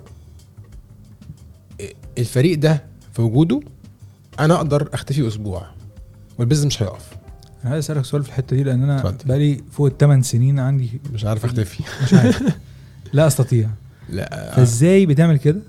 [1.82, 3.60] آه، الفريق ده في وجوده
[4.40, 5.68] أنا أقدر أختفي أسبوع.
[6.38, 7.10] والبيزنس مش هيقف.
[7.64, 9.16] أنا عايز أسألك سؤال في الحتة دي لأن أنا.
[9.26, 11.84] بقالي فوق الثمان سنين عندي مش عارف أختفي.
[12.04, 12.44] مش عارف.
[13.14, 13.70] لا أستطيع.
[14.10, 14.56] لا.
[14.56, 15.60] فإزاي بتعمل كده؟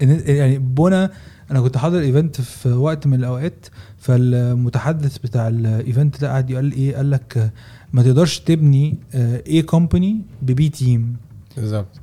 [0.00, 1.10] يعني بنا
[1.50, 3.66] أنا كنت حاضر event في وقت من الأوقات
[3.98, 7.52] فالمتحدث بتاع ال event ده قعد يقول إيه قال لك
[7.92, 11.16] ما تقدرش تبني إيه company ب B team
[11.56, 12.00] بالظبط.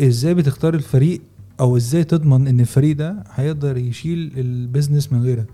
[0.00, 1.20] إزاي بتختار الفريق
[1.60, 5.46] أو إزاي تضمن إن الفريق ده هيقدر يشيل ال business من غيرك؟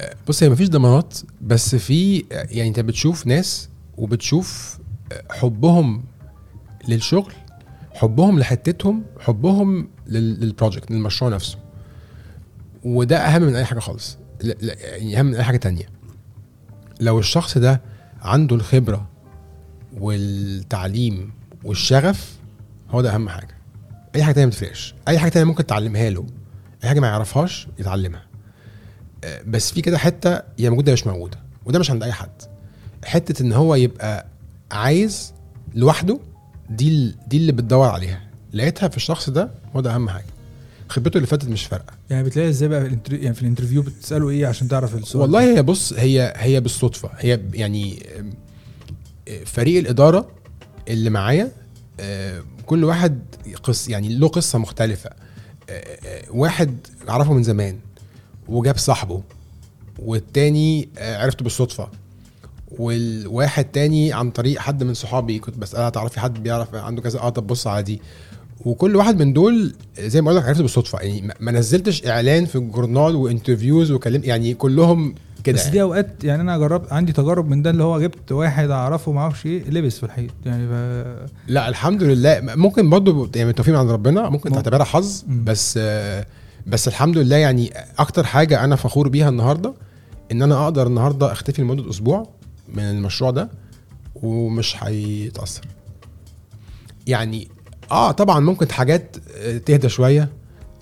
[0.00, 4.78] آه، بص هي مفيش ضمانات بس في يعني أنت بتشوف ناس وبتشوف
[5.12, 6.02] آه، حبهم
[6.88, 7.32] للشغل
[7.94, 11.58] حبهم لحتتهم حبهم لل- للبروجكت للمشروع نفسه.
[12.84, 14.18] وده أهم من أي حاجة خالص.
[14.42, 15.86] لا لا يعني أهم من أي حاجة تانية.
[17.00, 17.80] لو الشخص ده
[18.22, 19.08] عنده الخبرة
[20.00, 21.32] والتعليم
[21.64, 22.36] والشغف
[22.90, 23.54] هو ده أهم حاجة.
[24.14, 26.26] أي حاجة تانية ما بتفرقش أي حاجة تانية ممكن تعلمها له.
[26.84, 28.22] أي حاجة ما يعرفهاش يتعلمها.
[29.24, 32.42] آه، بس في كده حتة يا موجودة مش موجودة وده مش عند أي حد.
[33.04, 34.26] حتة إن هو يبقى
[34.72, 35.34] عايز
[35.74, 36.20] لوحده
[36.70, 38.20] دي دي اللي بتدور عليها.
[38.52, 40.24] لقيتها في الشخص ده هو ده أهم حاجة.
[40.88, 41.92] خبرته اللي فاتت مش فارقة.
[42.10, 45.92] يعني بتلاقي إزاي بقى يعني في الانترفيو بتساله إيه عشان تعرف السؤال والله هي بص
[45.92, 47.10] هي هي بالصدفة.
[47.18, 48.02] هي يعني
[49.44, 50.28] فريق الإدارة
[50.88, 51.52] اللي معايا
[52.00, 53.20] آه، كل واحد
[53.62, 55.10] قص يعني له قصة مختلفة.
[55.70, 55.72] آه،
[56.06, 56.76] آه، واحد
[57.08, 57.78] أعرفه من زمان
[58.48, 59.22] وجاب صاحبه
[59.98, 61.88] والتاني عرفته بالصدفة.
[62.70, 67.28] والواحد تاني عن طريق حد من صحابي كنت بسألها تعرفي حد بيعرف عنده كذا آه
[67.28, 68.00] طب بص على دي
[68.64, 70.98] وكل واحد من دول زي ما أقول لك عرفته بالصدفة.
[71.00, 76.42] يعني ما- نزلتش إعلان في الجورنال وانترفيوز وكلم يعني كلهم كده بس دي أوقات يعني
[76.42, 79.96] أنا جربت عندي تجارب من ده اللي هو جبت واحد أعرفه ما أعرفش إيه لبس
[79.98, 80.72] في الحقيقة يعني ف...
[81.48, 82.40] لا الحمد لله.
[82.42, 84.52] ممكن برضو يعني التوفيق من عند ربنا ممكن.
[84.52, 85.24] تعتبرها حظ.
[85.28, 85.78] بس
[86.66, 89.74] بس الحمد لله يعني أكتر حاجة أنا فخور بيها النهارده
[90.32, 92.28] إن أنا أقدر النهارده أختفي لمدة أسبوع
[92.74, 93.50] من المشروع ده
[94.14, 95.62] ومش هيتأثر.
[97.06, 97.48] يعني
[97.90, 100.28] آه طبعا ممكن حاجات آه، تهدى شوية.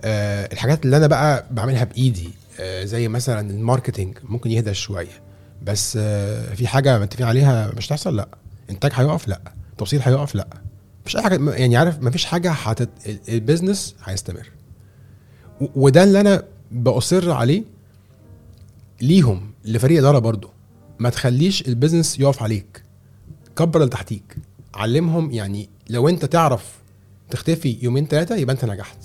[0.05, 5.23] آه الحاجات اللي أنا بقى بعملها بإيدي آه زي مثلا الماركتينج ممكن يهدى شوية.
[5.63, 8.29] بس آه في حاجة متفقين عليها مش تحصل لأ.
[8.71, 9.41] إنتاج هيقف لأ.
[9.79, 10.49] توصيل هيقف لأ.
[11.07, 12.55] مش أي حاجة يعني عارف مفيش حاجة.
[13.07, 14.51] ال- ال business هيستمر.
[15.61, 17.63] وده اللي أنا بأصر عليه
[19.01, 20.51] ليهم لفريق إدارة برضو
[20.99, 22.83] ما تخليش ال business يقف عليك.
[23.57, 24.37] كبر اللي تحتيك
[24.75, 26.73] علمهم يعني لو أنت تعرف
[27.31, 28.99] تختفي يومين ثلاثة يبقى أنت نجحت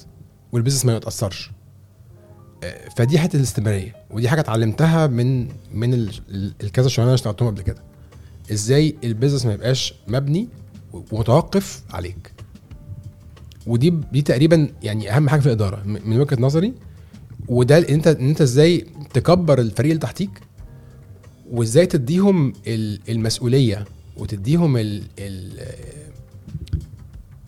[0.52, 1.52] وال business ما يتأثرش.
[2.64, 7.48] آه، فدي حتة الاستمرارية ودي حاجة اتعلمتها من من ال- ال- الكذا شغلانة اللي اشتغلتهم
[7.48, 7.82] قبل كده.
[8.52, 10.48] إزاي ال business ما يبقاش مبني
[11.12, 12.32] ومتوقف عليك.
[13.68, 16.74] ودي دي تقريبا يعني أهم حاجة في الإدارة من وجهة نظري.
[17.48, 20.30] وده أنت إن أنت إزاي تكبر الفريق اللي تحتيك
[21.52, 23.86] وإزاي تديهم ال- المسؤولية
[24.18, 25.04] وتديهم ال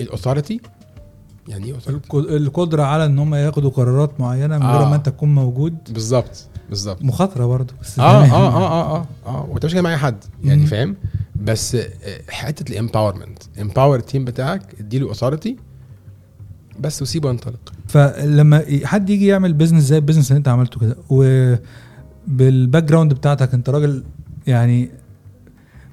[0.04, 0.62] ال authority
[1.48, 1.78] يعني إيه
[2.16, 4.89] القدرة على إن هم ياخدوا قرارات معينة من غير آه.
[4.89, 7.04] ما أنت تكون موجود؟ بالظبط بالظبط.
[7.04, 8.32] مخاطرة برضه بس آه تمام.
[8.42, 10.66] آه آه آه آه وأنت مش كده مع اي حد يعني.
[10.66, 10.96] فاهم؟
[11.36, 11.88] بس آه،
[12.30, 15.58] حتة ال empowerment empower ال team بتاعك اديله authority
[16.80, 17.74] بس وسيبه ينطلق.
[17.88, 23.54] فلما حد يجي يعمل business زي ال business اللي أنت عملته كده وبال background بتاعتك
[23.54, 24.04] أنت راجل
[24.48, 24.92] يعني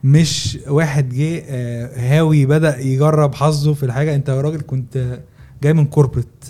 [0.04, 4.14] مش واحد جه آه، هاوي بدأ يجرب حظه في الحاجة.
[4.14, 5.18] انت راجل كنت
[5.62, 6.44] جاي من corporate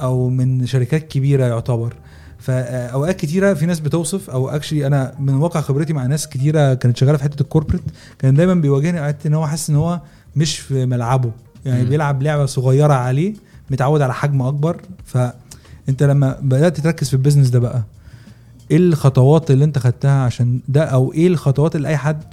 [0.00, 1.94] أو من شركات كبيرة يعتبر.
[2.38, 6.96] فأوقات كتيرة في ناس بتوصف أو actually أنا من واقع خبرتي مع ناس كتيرة كانت
[6.96, 7.82] شغالة في حتة ال corporate
[8.18, 10.00] كان دايما بيواجهني اوقات إن هو حاسس إن هو
[10.36, 11.30] مش في ملعبه.
[11.64, 11.88] يعني مم.
[11.88, 13.34] بيلعب لعبة صغيرة عليه
[13.70, 14.80] متعود على حجم أكبر.
[15.04, 17.82] فأنت لما بدأت تركز في ال business ده بقى
[18.70, 22.24] إيه الخطوات اللي أنت خدتها عشان ده؟ أو إيه الخطوات اللي أي حد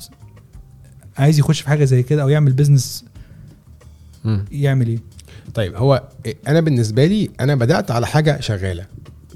[1.18, 3.06] عايز يخش في حاجة زي كده أو يعمل business.
[4.52, 5.00] يعمل إيه؟
[5.54, 6.04] طيب هو
[6.48, 8.86] أنا بالنسبة لي أنا بدأت على حاجة شغالة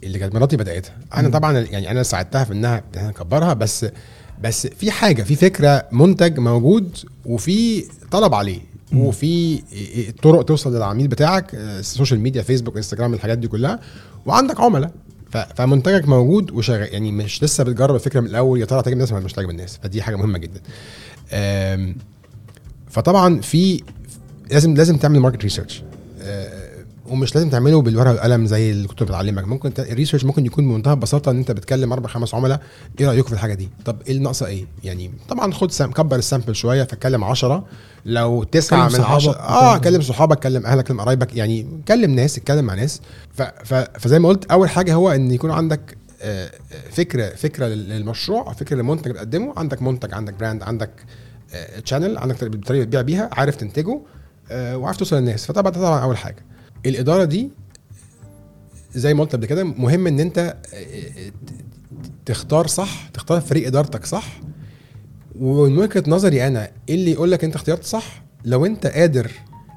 [0.04, 0.98] اللي كانت مراتي بدأتها.
[1.16, 1.30] أنا.
[1.30, 3.86] طبعا يعني أنا ساعدتها في إنها نكبرها بس
[4.44, 8.60] بس في حاجة في فكرة منتج موجود وفي طلب عليه.
[8.94, 9.62] وفي
[10.24, 13.80] طرق توصل للعميل بتاعك ال social media فيسبوك انستجرام الحاجات دي كلها.
[14.26, 14.92] وعندك عملاء.
[15.56, 19.26] فمنتجك موجود وشغال يعني مش لسه بتجرب الفكرة من الأول يا ترى هتعجب الناس ولا
[19.26, 19.80] مش هتعجب الناس.
[19.84, 20.60] فدي حاجة مهمة جدا.
[22.90, 23.84] فطبعا في
[24.52, 25.84] لازم لازم تعمل market research
[27.10, 29.48] ومش لازم تعمله بالورقة والقلم زي اللي كنت بتعلمك.
[29.48, 32.62] ممكن ال research ممكن يكون بمنتهى البساطة إن أنت بتكلم أربع خمس عملاء.
[33.00, 36.22] إيه رأيكم في الحاجة دي؟ طب إيه الناقصه إيه؟ يعني طبعا خد سام كبر ال
[36.22, 37.66] sample شوية فاتكلم 10
[38.06, 39.16] لو تسعة كلم من صحابك.
[39.28, 41.36] 10 آه كلم صحابك كلم أهلك كلم قرايبك.
[41.36, 43.02] يعني كلم ناس اتكلم مع ناس.
[43.34, 46.05] ف ف فزي ما قلت أول حاجة هو إن يكون عندك آه،
[46.92, 49.54] فكرة فكرة لل- للمشروع فكرة للمنتج اللي بتقدمه.
[49.58, 50.92] عندك منتج عندك brand عندك
[51.86, 54.02] تشانل عندك طريقة بتبيع بيها عارف تنتجه
[54.52, 55.46] آه، وعارف توصل للناس.
[55.46, 56.46] فطبعا طبعا أول حاجة.
[56.86, 57.52] الإدارة دي
[58.96, 61.32] زي ما قلت قبل كده مهم إن أنت آه، آه،
[62.26, 64.40] تختار صح تختار فريق إدارتك صح.
[65.40, 69.32] ومن وجهة نظري أنا اللي يقول لك أنت اختيارت صح لو أنت قادر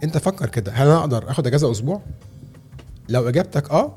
[0.05, 2.03] أنت فكر كده هل أنا أقدر آخد إجازة أسبوع؟
[3.09, 3.97] لو إجابتك آه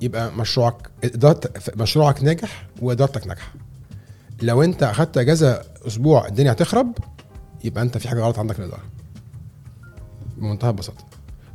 [0.00, 3.52] يبقى مشروعك إدارت مشروعك ناجح وإدارتك ناجحة.
[4.42, 6.98] لو أنت أخدت إجازة أسبوع الدنيا هتخرب
[7.64, 8.82] يبقى أنت في حاجة غلط عندك الإدارة.
[10.36, 11.04] بمنتهى البساطة.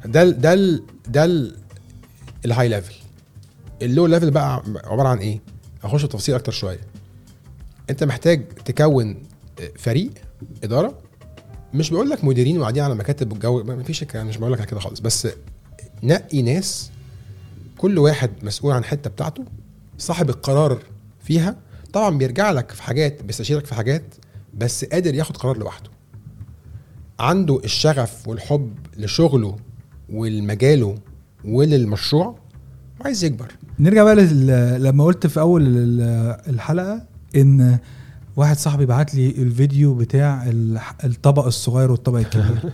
[0.06, 1.56] ده ال ده ال ده ال
[2.46, 2.94] ال high level
[3.82, 5.40] ال low level بقى عبارة عن إيه؟
[5.84, 6.80] اخش في تفاصيل أكتر شوية.
[7.90, 9.24] أنت محتاج تكون
[9.78, 10.12] فريق
[10.64, 10.98] إدارة.
[11.74, 14.80] مش بقول لك مديرين وقاعدين على مكاتب والجو ما فيش الكلام مش بقول لك كده
[14.80, 15.00] خالص.
[15.00, 15.28] بس
[16.04, 16.92] نقي ناس
[17.84, 19.44] كل واحد مسؤول عن حتة بتاعته
[19.98, 20.80] صاحب القرار
[21.24, 21.56] فيها.
[21.94, 24.04] طبعا بيرجع لك في حاجات بيستشيرك في حاجات
[24.54, 25.90] بس قادر ياخد قرار لوحده.
[27.20, 29.56] عنده الشغف والحب لشغله
[30.10, 30.96] ولمجاله
[31.46, 32.36] وللمشروع
[33.02, 33.52] وعايز يكبر.
[33.80, 34.16] نرجع بقى
[34.80, 36.02] لما قلت في أول ال-
[36.54, 37.02] الحلقة
[37.36, 37.78] إن
[38.36, 40.44] واحد صاحبي بعت لي الفيديو بتاع
[41.04, 42.72] الطبق الصغير والطبق الكبير.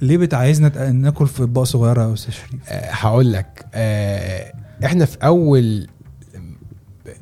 [0.00, 3.66] ليه بت عايزنا نت- ناكل في اطباق صغيرة يا أستاذ شريف؟ آه، هقول لك.
[3.74, 4.52] آه،
[4.84, 5.86] إحنا في أول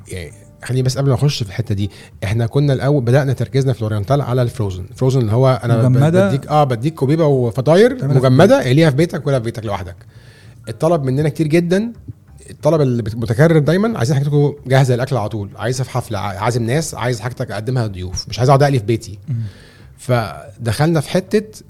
[0.09, 0.33] يعني
[0.65, 1.91] خليني بس قبل ما أخش في الحتة دي
[2.25, 4.87] إحنا كنا الأول بدأنا تركيزنا في الأورينتال على الفروزن.
[4.97, 6.29] فروزن اللي هو أنا مجمدة.
[6.29, 9.97] بديك آه بديك كوبيبة وفطاير مجمدة اقليها في بيتك ولا في بيتك لوحدك.
[10.69, 11.93] الطلب مننا كتير جدا.
[12.51, 15.51] الطلب اللي متكرر دايما عايزين حاجتكم جاهزة الاكل على طول.
[15.57, 19.19] عايزها في حفلة عازم ناس عايز حاجتك أقدمها لضيوف مش عايز أقعد أقلي في بيتي.
[19.99, 21.63] فدخلنا في حتة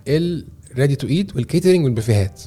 [0.74, 2.42] ال ready to eat وال catering والبوفيهات.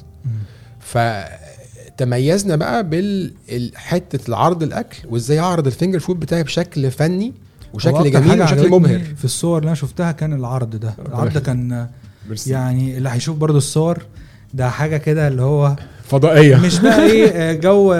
[0.80, 7.32] فتميزنا بقى بالحته العرض الأكل وإزاي أعرض ال finger food بتاعي بشكل فني
[7.74, 8.98] وشكل جميل وشكل مبهر.
[8.98, 10.94] في الصور اللي أنا شفتها كان العرض ده.
[11.08, 11.88] العرض ده كان
[12.46, 14.02] يعني اللي هيشوف برضو الصور
[14.54, 15.76] ده حاجة كده اللي هو
[16.08, 16.56] فضائية.
[16.56, 17.92] مش بقى إيه آه، جو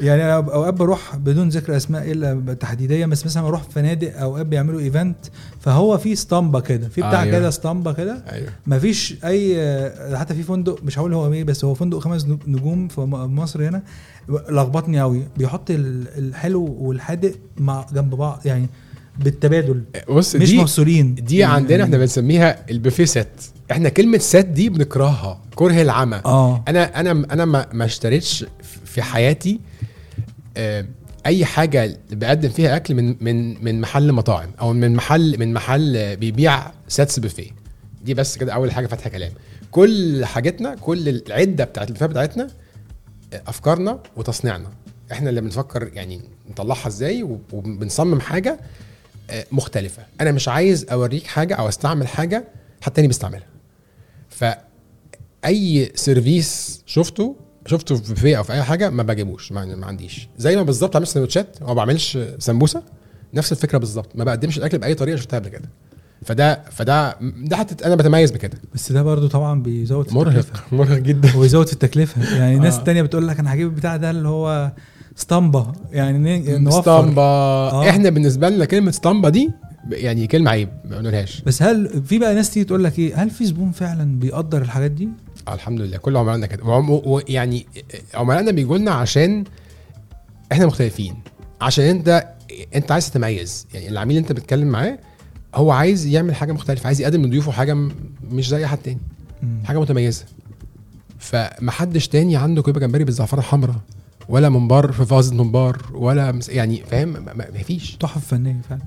[0.00, 4.80] يعني أنا اوقات بروح بدون ذكر أسماء إلا تحديدية بس مثلا بروح فنادق اوقات بيعملوا
[4.80, 5.16] event
[5.60, 7.38] فهو في اسطمبة كده في بتاع أيوة.
[7.38, 8.24] كده اسطمبة كده.
[8.32, 8.48] أيوه.
[8.66, 12.88] مفيش أي آه، حتى في فندق مش هقول هو إيه بس هو فندق خمس نجوم
[12.88, 13.82] في مصر هنا
[14.28, 18.66] لخبطني قوي بيحط ال- الحلو والحادق مع جنب بعض يعني
[19.24, 19.82] بالتبادل.
[20.08, 23.28] بص مش مفصولين دي عندنا إحنا بنسميها البوفيه set
[23.70, 26.16] إحنا كلمة set دي بنكرهها كره العمى.
[26.24, 26.64] آه.
[26.68, 28.44] أنا أنا أنا ما, ما اشتريتش
[28.84, 29.60] في حياتي
[30.56, 30.86] آه،
[31.26, 36.16] أي حاجة بقدم فيها أكل من من من محل مطاعم أو من محل من محل
[36.16, 37.50] بيبيع sets بوفيه
[38.04, 39.32] دي بس كده أول حاجة فاتحة كلام.
[39.70, 42.48] كل حاجتنا كل العدة بتاعت البوفيه بتاعتنا
[43.32, 44.68] آه، أفكارنا وتصنيعنا.
[45.12, 48.60] إحنا اللي بنفكر يعني نطلعها إزاي وب- وبنصمم حاجة
[49.52, 50.02] مختلفة.
[50.20, 52.44] أنا مش عايز أوريك حاجة أو أستعمل حاجة
[52.80, 53.46] حد تاني بيستعملها.
[54.28, 60.28] فأي service شفته شفته في بوفيه أو في أي حاجة ما بجيبوش ما, عنديش.
[60.38, 62.82] زي ما بالظبط عملت سندوتشات وما بعملش سمبوسة
[63.34, 64.08] نفس الفكرة بالظبط.
[64.14, 65.68] ما بقدمش الأكل بأي طريقة شفتها قبل كده.
[66.24, 68.58] فده فده ده حتى أنا بتميز بكده.
[68.74, 70.76] بس ده برضو طبعا بيزود في مرهق التكلفة.
[70.76, 71.36] مرهق جدا.
[71.36, 72.36] ويزود في التكلفة.
[72.38, 72.84] يعني ناس آه.
[72.84, 74.72] تانية بتقول لك أنا هجيب البتاع ده اللي هو
[75.20, 75.72] اسطمبة.
[75.92, 76.78] يعني نوفر.
[76.80, 77.22] اسطمبة.
[77.22, 77.88] آه.
[77.90, 79.50] إحنا بالنسبة لنا كلمة اسطمبة دي
[79.90, 83.30] يعني كلمة عيب ما بنقولهاش بس هل في بقى ناس تيجي تقول لك إيه؟ هل
[83.30, 85.08] في زبون فعلا بيقدر الحاجات دي؟
[85.48, 86.64] الحمد لله كل عملائنا كده.
[87.04, 87.66] ويعني
[88.14, 89.44] عملائنا بيجوا لنا عشان
[90.52, 91.14] إحنا مختلفين.
[91.60, 92.28] عشان أنت
[92.74, 93.66] أنت عايز تتميز.
[93.74, 94.98] يعني العميل اللي أنت بتتكلم معاه
[95.54, 97.74] هو عايز يعمل حاجة مختلفة عايز يقدم لضيوفه حاجة
[98.30, 99.00] مش زي حد تاني.
[99.64, 100.24] حاجة متميزة.
[101.18, 103.76] فمحدش تاني عنده كوبا جمبري بالزعفران الحمراء.
[104.30, 107.96] ولا منبار في فازة منبار ولا مس- يعني فاهم؟ ما- ما ما فيش.
[107.96, 108.80] تحف فنية فعلا.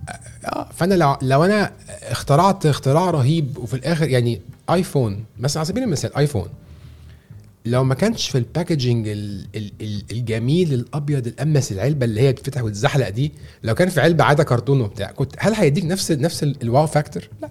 [0.46, 1.72] آه فأنا لو لو أنا
[2.04, 6.46] اخترعت اختراع رهيب وفي الآخر يعني آيفون مثلا على سبيل المثال آيفون
[7.66, 12.32] لو ما كانش في ال packaging ال- ال- ال- الجميل الأبيض الأملس العلبة اللي هي
[12.32, 13.32] بتفتح وتزحلق دي
[13.64, 17.00] لو كان في علبة عادة كرتون وبتاع كنت هل هيديك نفس نفس ال- ال wow
[17.00, 17.50] factor؟ لا.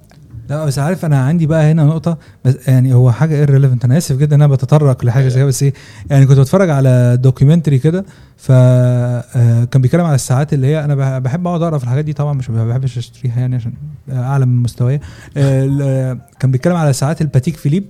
[0.49, 4.17] لا بس عارف أنا عندي بقى هنا نقطة بس يعني هو حاجة irrelevant أنا آسف
[4.17, 5.75] جدا إن أنا بتطرق لحاجة زي بس إيه
[6.11, 8.05] يعني كنت بتفرج على documentary كده
[8.37, 12.33] فكان بيتكلم على الساعات اللي هي أنا بح- بحب أقعد أقرأ في الحاجات دي طبعا
[12.33, 13.73] مش ما بحبش أشتريها يعني عشان
[14.13, 15.01] أعلى من مستواي.
[15.37, 17.85] آه، كان بيتكلم على ساعات الباتيك فيليب.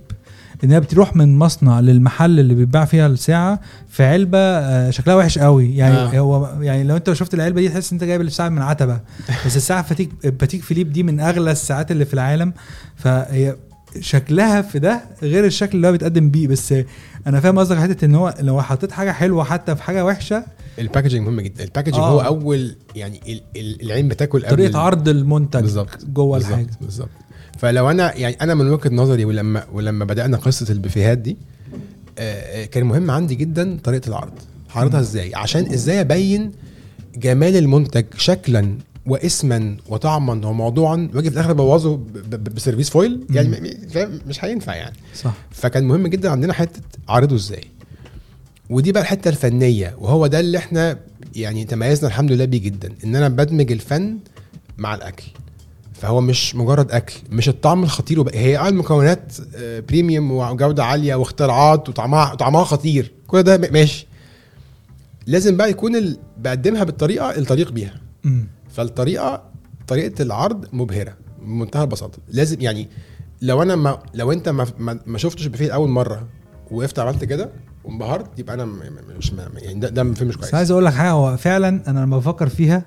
[0.63, 5.39] إن هي بتروح من مصنع للمحل اللي بيتباع فيها الساعة في علبة آه، شكلها وحش
[5.39, 5.75] قوي.
[5.77, 6.19] يعني آه.
[6.19, 8.99] هو يعني لو أنت شفت العلبة دي تحس إن أنت جايب الساعة من عتبة.
[9.45, 12.53] بس الساعة باتيك باتيك فيليب دي من أغلى الساعات اللي في العالم.
[12.95, 13.55] فهي
[13.99, 16.47] شكلها في ده غير الشكل اللي هو بيتقدم بيه.
[16.47, 16.73] بس
[17.27, 20.43] أنا فاهم قصدك حتة إن هو لو حطيت حاجة حلوة حتى في حاجة وحشة
[20.79, 21.63] ال packaging مهم جدا.
[21.63, 22.09] ال packaging آه.
[22.09, 26.69] هو أول يعني ال- ال- العين بتاكل قبل طريقة عرض المنتج بالظبط جوه بالظبط، الحاجة.
[26.81, 27.09] بالظبط.
[27.57, 31.37] فلو أنا يعني أنا من وجهة نظري ولما ولما بدأنا قصة البوفيهات دي
[32.19, 34.33] آه، آه، كان مهم عندي جدا طريقة العرض.
[34.71, 36.51] هعرضها إزاي؟ عشان إزاي أبين
[37.15, 41.99] جمال المنتج شكلا واسما وطعما وموضوعا وأجي في الآخر أبوظه
[42.55, 43.77] ب service foil؟ يعني
[44.27, 44.95] مش هينفع يعني.
[45.15, 45.33] صح.
[45.51, 47.63] فكان مهم جدا عندنا حتة اعرضه إزاي.
[48.69, 50.99] ودي بقى الحتة الفنية وهو ده اللي إحنا
[51.35, 54.17] يعني تميزنا الحمد لله بيه جدا إن أنا بدمج الفن
[54.77, 55.23] مع الأكل.
[56.03, 58.29] فهو مش مجرد أكل مش الطعم الخطير وب...
[58.35, 64.07] هي آه المكونات آه، بريميوم وجودة عالية واختراعات وطعمها طعمها خطير كل ده م- ماشي.
[65.27, 66.17] لازم بقى يكون ال...
[66.37, 67.93] بقدمها بالطريقة الطريق بيها.
[68.25, 69.43] امم فالطريقة
[69.87, 72.17] طريقة العرض مبهرة بمنتهى البساطة.
[72.29, 72.87] لازم يعني
[73.41, 76.27] لو أنا ما لو أنت ما ما, شفتش بوفيه لأول مرة
[76.71, 77.49] وقفت عملت كده
[77.83, 80.53] وانبهرت يبقى أنا م- م- مش ما يعني ده ده فيلم مش كويس.
[80.53, 82.85] عايز أقول لك حاجة هو فعلا أنا لما بفكر فيها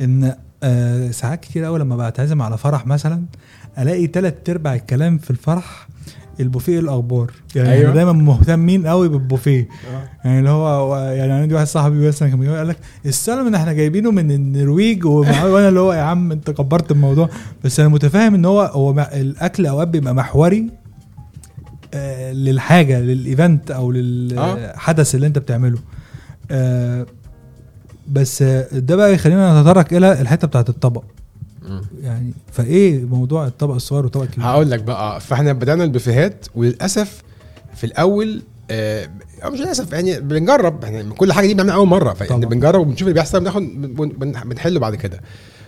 [0.00, 3.22] إن آه ساعات كتير قوي لما بعتزم على فرح مثلا
[3.78, 5.88] ألاقي تلات أرباع الكلام في الفرح
[6.40, 7.30] البوفيه الأخبار.
[7.54, 7.92] يعني أيوة.
[7.94, 9.68] دايما مهتمين قوي بالبوفيه.
[10.24, 12.76] يعني اللي هو يعني عندي واحد صاحبي مثلا كان بيقول- قال لك
[13.06, 17.28] السلم إحنا جايبينه من النرويج وأنا اللي هو يا عم أنت كبرت الموضوع.
[17.64, 20.70] بس أنا متفاهم إن هو هو الأكل أوقات بيبقى محوري
[21.94, 23.94] آه للحاجة للإيفنت أو آه.
[23.94, 25.78] للحدث اللي أنت بتعمله.
[26.50, 27.06] آه
[28.08, 28.42] بس
[28.72, 31.02] ده بقى يخلينا نتطرق إلى الحتة بتاعت الطبق.
[32.02, 37.22] يعني فإيه موضوع الطبق الصغير والطبق الكبير هقول لك بقى فإحنا بدأنا البوفيهات وللأسف
[37.74, 39.08] في الأول آه
[39.44, 42.40] مش للأسف يعني بنجرب يعني كل حاجة دي بنعملها أول مرة طبعا.
[42.40, 45.20] بنجرب وبنشوف اللي بيحصل بناخد بن- بن- بنحله بعد كده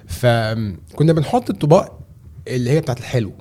[0.06, 1.98] فكنا بنحط الطباق
[2.48, 3.32] اللي هي بتاعت الحلو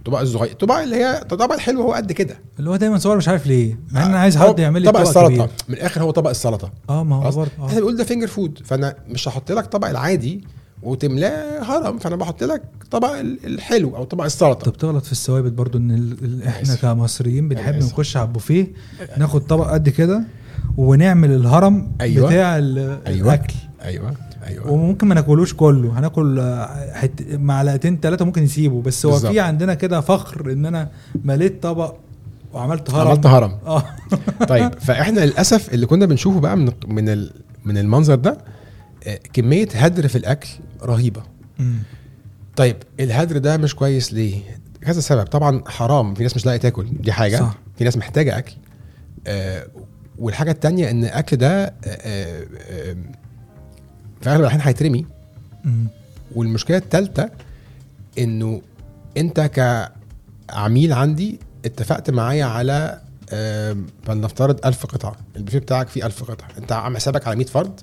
[0.00, 3.28] الطباق الصغير الطباق اللي هي الطبق الحلو هو قد كده اللي هو دايما صور مش
[3.28, 6.10] عارف ليه مع إن أنا عايز حد يعمل لي طبق السلطة كبير من الآخر هو
[6.10, 7.74] طبق السلطة آه ما هو؟ برضه إحنا آه.
[7.80, 10.44] بنقول ده finger food فأنا مش هحط لك طبق العادي
[10.82, 15.52] وتملاه هرم فأنا بحط لك طبق ال- الحلو أو طبق السلطة انت بتغلط في الثوابت
[15.52, 16.42] برضو إن.
[16.46, 16.74] إحنا.
[16.74, 17.74] كمصريين بنحب.
[17.76, 18.72] نخش على البوفيه
[19.16, 20.22] ناخد طبق قد كده
[20.76, 22.26] ونعمل الهرم أيوة.
[22.28, 22.56] بتاع.
[22.56, 23.00] أيوة.
[23.06, 24.14] الأكل أيوه
[24.46, 24.70] أيوه.
[24.70, 25.98] وممكن ما ناكلوش كله.
[25.98, 26.40] هناكل
[26.92, 27.22] حت...
[27.32, 29.18] معلقتين ثلاثة ممكن نسيبه بس هو.
[29.18, 30.88] في عندنا كده فخر إن أنا
[31.24, 31.94] مليت طبق
[32.52, 33.08] وعملت هرم.
[33.08, 33.58] عملت هرم.
[33.66, 33.84] آه.
[34.48, 37.32] طيب فإحنا للأسف اللي كنا بنشوفه بقى من من ال-
[37.64, 38.38] من المنظر ده
[39.06, 40.48] آه، كمية هدر في الأكل
[40.82, 41.22] رهيبة.
[41.58, 41.78] مم.
[42.56, 44.40] طيب الهدر ده مش كويس ليه؟
[44.80, 45.22] كذا سبب.
[45.26, 46.14] طبعا حرام.
[46.14, 46.86] في ناس مش لاقي تاكل.
[47.00, 47.36] دي حاجة.
[47.36, 47.58] صح.
[47.78, 48.52] في ناس محتاجة أكل.
[49.26, 49.66] آه
[50.18, 52.96] والحاجة التانية إن الأكل ده آه آه آه
[54.20, 55.06] في اغلب الاحيان هيترمي.
[56.34, 57.30] والمشكلة الثالثه
[58.18, 58.62] إنه
[59.16, 59.40] أنت
[60.48, 63.00] كعميل عندي اتفقت معايا على
[64.02, 65.16] فلنفترض 1000 قطعة.
[65.36, 66.48] البوفيه بتاعك فيه 1000 قطعة.
[66.58, 67.80] أنت عامل حسابك على 100 فرد.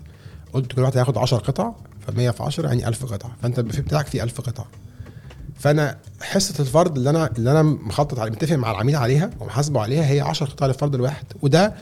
[0.53, 1.71] قلت كل واحد هياخد 10 قطع
[2.07, 3.31] ف100 في 10 يعني 1000 قطعة.
[3.41, 4.67] فأنت البوفيه بتاعك فيه 1000 قطعة.
[5.59, 10.05] فأنا حصة الفرد اللي أنا اللي أنا مخطط على متفق مع العميل عليها ومحاسبه عليها
[10.05, 11.25] هي 10 قطع للفرد الواحد.
[11.41, 11.73] وده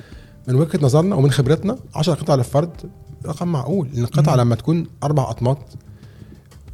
[0.47, 2.91] من وجهة نظرنا ومن خبرتنا 10 قطع للفرد
[3.25, 3.89] رقم معقول.
[3.93, 4.35] لأن القطعه.
[4.35, 5.57] لما تكون أربع أطماط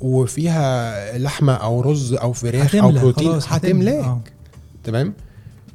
[0.02, 4.04] وفيها لحمة أو رز أو فراخ أو بروتين هتملاك.
[4.06, 4.22] آه.
[4.84, 5.14] تمام؟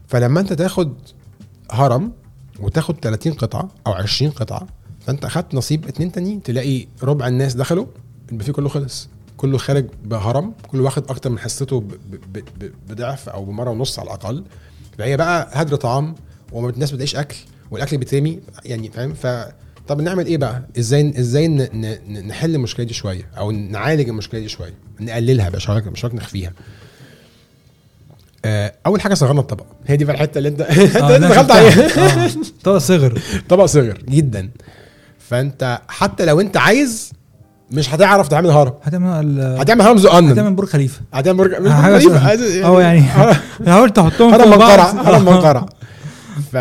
[0.08, 0.94] فلما أنت تاخد
[1.70, 2.12] هرم
[2.60, 4.66] وتاخد 30 قطعة أو 20 قطعة
[5.00, 7.86] فأنت أخدت نصيب اتنين تانيين تلاقي ربع الناس دخلوا
[8.32, 9.08] البوفيه كله خلص.
[9.36, 11.84] كله خارج بهرم كل واخد أكتر من حصته
[12.88, 14.44] بضعف أو بمرة ونص على الأقل.
[14.98, 16.14] فهي بقى هدر طعام
[16.52, 17.36] والناس ما بتلاقيش أكل
[17.70, 19.26] والأكل بيترمي يعني فاهم؟ ف
[19.88, 21.48] طب نعمل إيه بقى؟ إزاي إزاي
[22.28, 26.52] نحل المشكلة دي شوية؟ أو نعالج المشكلة دي شوية؟ نقللها مش مش نخفيها.
[28.44, 29.64] آه، أول حاجة صغرنا الطبق.
[29.86, 30.60] هي دي بقى الحتة اللي أنت
[30.96, 31.50] آه، أنا دخلت.
[31.50, 32.26] عليها.
[32.26, 32.30] آه.
[32.64, 33.20] طبق صغر.
[33.48, 34.50] طبق صغر جدا.
[35.28, 37.12] فأنت حتى لو أنت عايز
[37.70, 38.72] مش هتعرف تعمل هرم.
[38.82, 41.00] هتعمل هتعمل هرم زقنن هتعمل برج خليفة.
[41.12, 42.06] هتعمل برج عايز-
[42.64, 43.02] آه يعني
[43.66, 44.90] حاول تحطهم هرم منقرع.
[44.90, 45.66] هرم منقرع
[46.52, 46.56] ف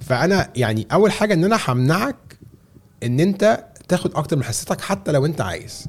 [0.00, 2.38] فأنا يعني أول حاجة إن أنا همنعك
[3.02, 5.88] إن أنت تاخد أكتر من حصتك حتى لو أنت عايز.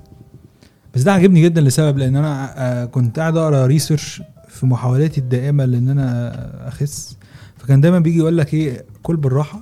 [0.93, 5.66] بس ده عجبني جدا لسبب لأن أنا آه، كنت قاعد أقرأ research في محاولاتي الدائمة
[5.66, 7.18] لإن أنا أخس.
[7.57, 9.62] فكان دايما بيجي يقول لك إيه كل بالراحة.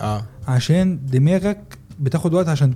[0.00, 0.22] آه.
[0.48, 2.74] عشان دماغك بتاخد وقت عشان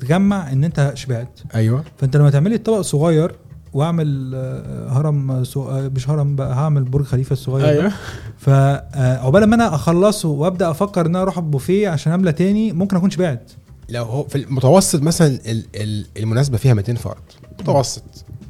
[0.00, 1.40] تجمع إن أنت شبعت.
[1.54, 1.84] أيوه.
[1.98, 3.36] فأنت لما تعمل لي الطبق صغير
[3.74, 5.68] واعمل آه، هرم سو...
[5.70, 7.92] آه، مش هرم بقى هعمل برج خليفة الصغير أيوه.
[8.38, 13.10] فعقبال ما أنا أخلصه وأبدأ أفكر إن أنا أروح البوفيه عشان أملى تاني ممكن اكون
[13.10, 13.50] شبعت
[13.88, 17.16] لو هو في المتوسط مثلا ال- ال- المناسبة فيها 200 فرد.
[17.60, 18.02] متوسط.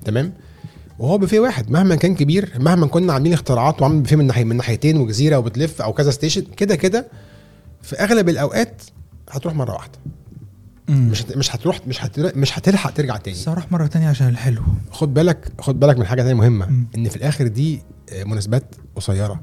[0.05, 0.33] تمام؟
[0.99, 1.70] وهو بوفيه واحد.
[1.70, 5.83] مهما كان كبير مهما كنا عاملين اختراعات وعاملين بوفيه من ناحيه من ناحيتين وجزيرة وبتلف
[5.83, 7.07] أو كذا ستيشن كده كده
[7.83, 8.83] في أغلب الأوقات
[9.31, 9.99] هتروح مرة واحدة.
[10.89, 11.37] مش هت...
[11.37, 12.20] مش هتروح مش هت...
[12.37, 13.37] مش هتلحق ترجع تاني.
[13.37, 14.62] بس هروح مرة تانية عشان الحلو.
[14.91, 16.87] خد بالك خد بالك من حاجة تانية مهمة مم.
[16.97, 17.82] إن في الآخر دي
[18.12, 19.41] آه، مناسبات قصيرة.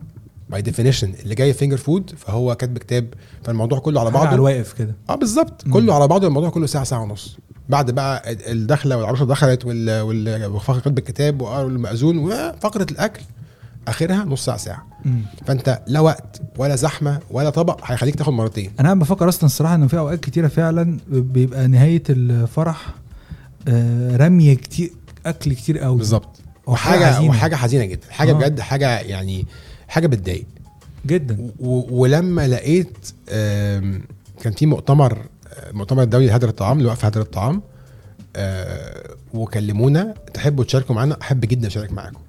[0.50, 3.08] by definition اللي جاي finger food فهو كاتب كتاب
[3.44, 4.96] فالموضوع كله على حاجة على بعضه الواقف كده.
[5.10, 5.68] آه بالظبط.
[5.68, 5.74] مم.
[5.74, 7.38] كله على بعضه الموضوع كله ساعة ساعة ونص.
[7.70, 13.22] بعد بقى ال- الدخلة والعروسة دخلت وال- وال- وفقره كتب الكتاب والمأذون وفقرة الأكل.
[13.88, 14.88] آخرها نص ساعة ساعة.
[15.06, 15.22] مم.
[15.46, 18.72] فأنت لا وقت ولا زحمة ولا طبق هيخليك تاخد مرتين.
[18.80, 22.88] أنا بفكر أصلا الصراحه ان في أوقات كتيرة فعلا بيبقى نهاية الفرح
[23.68, 24.92] آه، رمي كتير
[25.26, 25.98] أكل كتير قوي.
[25.98, 26.40] بالظبط.
[26.68, 27.30] وحاجة حزينة.
[27.30, 28.08] وحاجة حزينة جدا.
[28.10, 28.34] حاجة آه.
[28.34, 29.46] بجد حاجة يعني
[29.88, 30.46] حاجة بتضايق.
[31.06, 31.38] جدا.
[31.60, 32.98] و- ولما لقيت
[34.42, 35.18] كان في مؤتمر
[35.48, 37.62] آه، مؤتمر الدولي لهدر الطعام اللي وقف هدر الطعام
[38.36, 39.04] آه،
[39.34, 42.20] وكلمونا تحبوا تشاركوا معانا أحب جدا أشارك معاكم.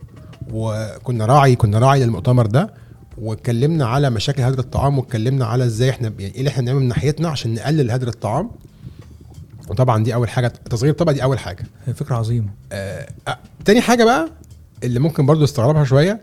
[0.52, 2.74] وكنا راعي كنا راعي للمؤتمر ده
[3.18, 7.28] واتكلمنا على مشاكل هدر الطعام واتكلمنا على إزاي إحنا إيه اللي إحنا بنعمله من ناحيتنا
[7.28, 8.50] عشان نقلل هدر الطعام.
[9.68, 11.64] وطبعا دي أول حاجة تصغير طبعا دي أول حاجة.
[11.94, 12.48] فكرة عظيمة.
[12.72, 14.28] آه آه، تاني حاجة بقى
[14.84, 16.20] اللي ممكن برضو استغربها شوية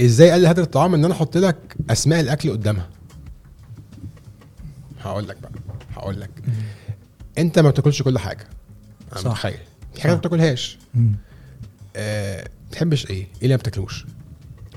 [0.00, 1.56] إزاي اقلل هدر الطعام إن أنا أحط لك
[1.90, 2.88] أسماء الأكل قدامها؟
[5.02, 5.50] هقول لك بقى
[5.96, 6.30] هقول لك.
[7.38, 8.44] أنت ما بتاكلش كل حاجة
[9.16, 9.28] أنا.
[9.28, 9.58] متخيل.
[9.94, 10.20] في حاجات ما.
[10.20, 10.78] بتاكلهاش.
[10.94, 11.12] مم.
[12.72, 14.06] بتحبش إيه؟ إيه اللي ما بتاكلوش؟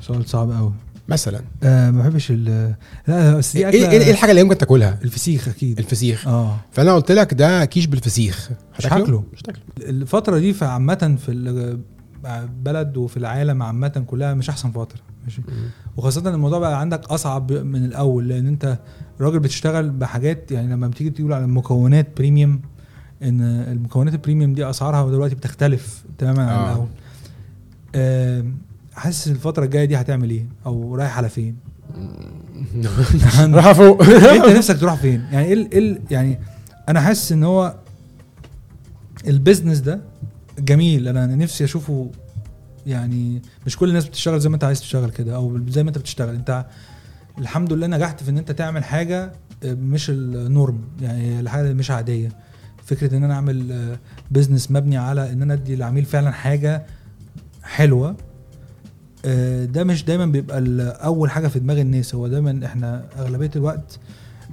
[0.02, 0.74] سؤال صعب قوي
[1.08, 1.42] مثلا.
[1.64, 2.76] آه ما بحبش ال
[3.08, 5.80] لا بس دي إيه إيه إيه الحاجة اللي يمكن تاكلها؟ الفسيخ أكيد.
[5.80, 6.28] الفسيخ.
[6.28, 6.58] آه.
[6.72, 8.50] فأنا قلت لك ده كيش بالفسيخ.
[8.80, 9.24] مش هاكله.
[9.34, 9.64] مش هتاكله.
[9.82, 11.32] الفترة دي في عامة في
[12.26, 15.00] البلد وفي العالم عامة كلها مش أحسن فترة.
[15.24, 15.42] ماشي؟
[15.98, 18.80] وخاصة الموضوع بقى عندك أصعب من الأول لأن أنت
[19.22, 22.62] راجل بتشتغل بحاجات يعني لما بتيجي تقول على المكونات premium
[23.24, 26.72] إن المكونات ال premium دي أسعارها دلوقتي بتختلف تماما عن آه.
[26.72, 26.88] الأول.
[28.96, 31.56] حاسس الفترة الجاية دي هتعمل إيه؟ أو رايح على فين؟
[33.40, 34.04] راح فوق.
[34.36, 36.40] أنت نفسك تروح فين؟ يعني إيه ال- إيه ال- يعني
[36.90, 37.76] أنا حاسس إن هو
[39.28, 40.02] ال business ده
[40.60, 41.08] جميل.
[41.08, 42.12] أنا أنا نفسي أشوفه
[42.88, 45.98] يعني مش كل الناس بتشتغل زي ما أنت عايز تشتغل كده أو زي ما أنت
[45.98, 46.36] بتشتغل.
[46.36, 46.66] أنت
[47.38, 49.32] الحمد لله نجحت في إن أنت تعمل حاجة
[49.66, 52.30] مش ال norm يعني الحاجة مش عادية.
[52.86, 53.98] فكرة إن أنا أعمل
[54.32, 56.86] business مبني على إن أنا أدي العميل فعلا حاجة
[57.66, 58.16] حلوة.
[59.26, 60.60] آه، ده مش دايما بيبقى
[61.06, 62.16] أول حاجة في دماغ الناس.
[62.16, 64.00] هو دايما إحنا أغلبية الوقت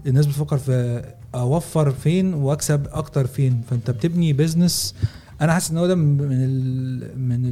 [0.06, 1.04] الناس بتفكر في
[1.34, 3.62] أوفر فين وأكسب أكتر فين.
[3.70, 4.94] فأنت بتبني business
[5.40, 7.46] أنا حاسس إن هو ده من من ال- من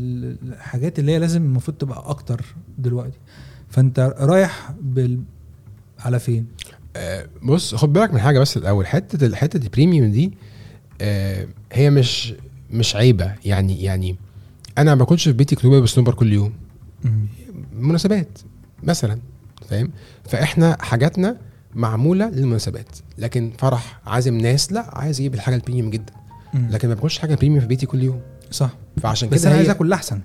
[0.52, 2.44] الحاجات اللي هي لازم المفروض تبقى أكتر
[2.78, 3.18] دلوقتي.
[3.70, 5.20] فأنت رايح بال
[5.98, 6.46] على فين؟
[6.96, 8.86] آه، بص خد بالك من حاجة بس الأول.
[8.86, 10.32] حتة الحته ال premium دي
[11.00, 12.34] آه، هي مش
[12.70, 13.34] مش عيبة.
[13.44, 14.16] يعني يعني
[14.80, 16.52] أنا ما باكلش في بيتي كلوبه بسنوبر كل يوم.
[17.72, 18.38] مناسبات
[18.82, 19.18] مثلا
[19.68, 19.90] فاهم؟
[20.24, 21.36] فإحنا حاجاتنا
[21.74, 22.88] معمولة للمناسبات.
[23.18, 26.12] لكن فرح عازم ناس لا عايز أجيب الحاجة ال premium جدا.
[26.54, 28.20] لكن ما باكلش حاجة premium في بيتي كل يوم.
[28.50, 28.70] صح.
[29.02, 30.20] فعشان بس كده أنا عايز آكل احسن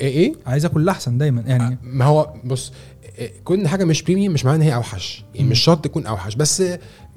[0.00, 2.72] إيه إيه؟ عايز آكل احسن دايما يعني ما هو بص
[3.18, 5.24] إيه، كل حاجة مش premium مش معناها إن هي أوحش.
[5.34, 5.48] يعني.
[5.48, 6.34] مش شرط تكون أوحش.
[6.34, 6.62] بس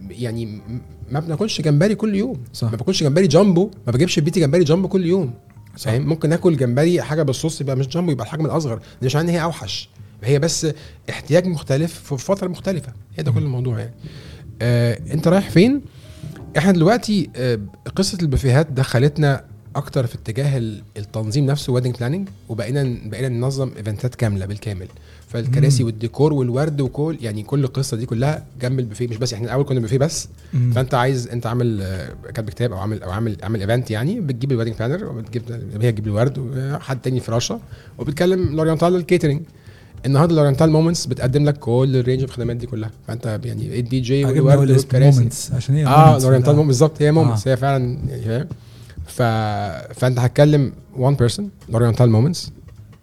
[0.09, 0.61] يعني
[1.11, 2.43] ما بناكلش جمبري كل يوم.
[2.53, 2.71] صح.
[2.71, 3.71] ما باكلش جمبري جامبو.
[3.87, 5.33] ما بجيبش في بيتي جمبري جامبو كل يوم.
[5.77, 9.29] فاهم؟ ممكن اكل جمبري حاجة بالصوص يبقى مش جامبو يبقى الحجم الأصغر ده مش ان
[9.29, 9.89] هي أوحش.
[10.23, 10.67] هي بس
[11.09, 12.93] احتياج مختلف في فترة مختلفة.
[13.17, 13.93] هي ده كل الموضوع يعني.
[14.61, 15.81] آه أنت رايح فين؟
[16.57, 17.59] إحنا دلوقتي آه
[17.95, 19.45] قصة البوفيهات دخلتنا
[19.75, 24.87] أكتر في اتجاه ال- التنظيم نفسه wedding planning وبقينا بقينا ننظم event ات كاملة بالكامل.
[25.33, 25.87] فالكراسي مم.
[25.87, 29.79] والديكور والورد وكل يعني كل القصة دي كلها جنب البوفيه مش بس إحنا الأول كنا
[29.79, 30.27] بوفيه بس.
[30.53, 30.71] مم.
[30.71, 34.51] فأنت عايز أنت عامل آه، كاتب كتاب أو عامل أو عامل عامل event يعني بتجيب
[34.51, 35.43] ال wedding planner وبتجيب
[35.81, 37.59] هي تجيب الورد وحد تاني فراشه
[37.97, 39.41] وبتكلم لورينتال ال catering
[40.05, 42.91] النهارده لورينتال مومنتس بتقدم لك كل ال range الخدمات دي كلها.
[43.07, 46.29] فأنت يعني الدي جي والورد والكراسي؟ عشان هي آه كلها.
[46.29, 48.47] مومنتس بالظبط هي مومنتس هي فعلا يعني فاهم؟
[49.05, 49.21] ف...
[49.99, 52.51] فأنت هتكلم one person لورينتال مومنتس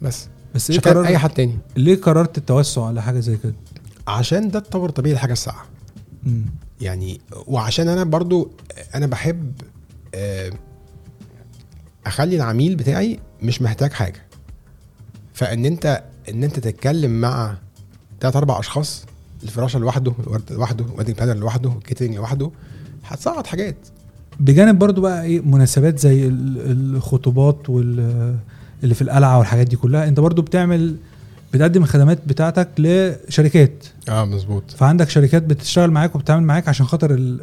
[0.00, 0.28] بس.
[0.54, 1.58] بس إيه قرار أي حد تاني.
[1.76, 3.54] ليه قررت التوسع على حاجة زي كده؟
[4.08, 5.64] عشان ده التطور الطبيعي لحاجة الساعة.
[6.22, 6.42] مم.
[6.80, 8.50] يعني وعشان أنا برضو
[8.94, 9.52] أنا بحب
[10.14, 10.50] آه،
[12.06, 14.22] أخلي العميل بتاعي مش محتاج حاجة.
[15.34, 17.56] فإن أنت إن أنت تتكلم مع
[18.20, 19.04] ثلاث أربع أشخاص
[19.42, 22.50] الفراشة لوحده الورد لوحده wedding planner لوحده ال catering لوحده
[23.04, 23.76] هتصعد حاجات.
[24.40, 28.36] بجانب برضو بقى إيه مناسبات زي ال- الخطوبات وال
[28.82, 30.96] اللي في القلعة والحاجات دي كلها انت برضو بتعمل
[31.54, 33.84] بتقدم الخدمات بتاعتك لشركات.
[34.08, 34.70] آه مظبوط.
[34.70, 37.40] فعندك شركات بتشتغل معاك وبتعمل معاك عشان خاطر ال...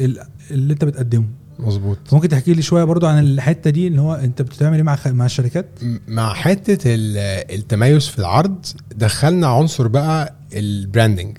[0.00, 0.18] ال...
[0.50, 1.24] اللي انت بتقدمه.
[1.58, 1.98] مظبوط.
[2.04, 5.06] فممكن تحكي لي شوية برضو عن الحتة دي اللي هو انت بتعمل إيه مع خ...
[5.06, 5.66] مع الشركات؟
[6.08, 8.66] مع حتة ال- التميز في العرض
[8.96, 11.38] دخلنا عنصر بقى البراندنج.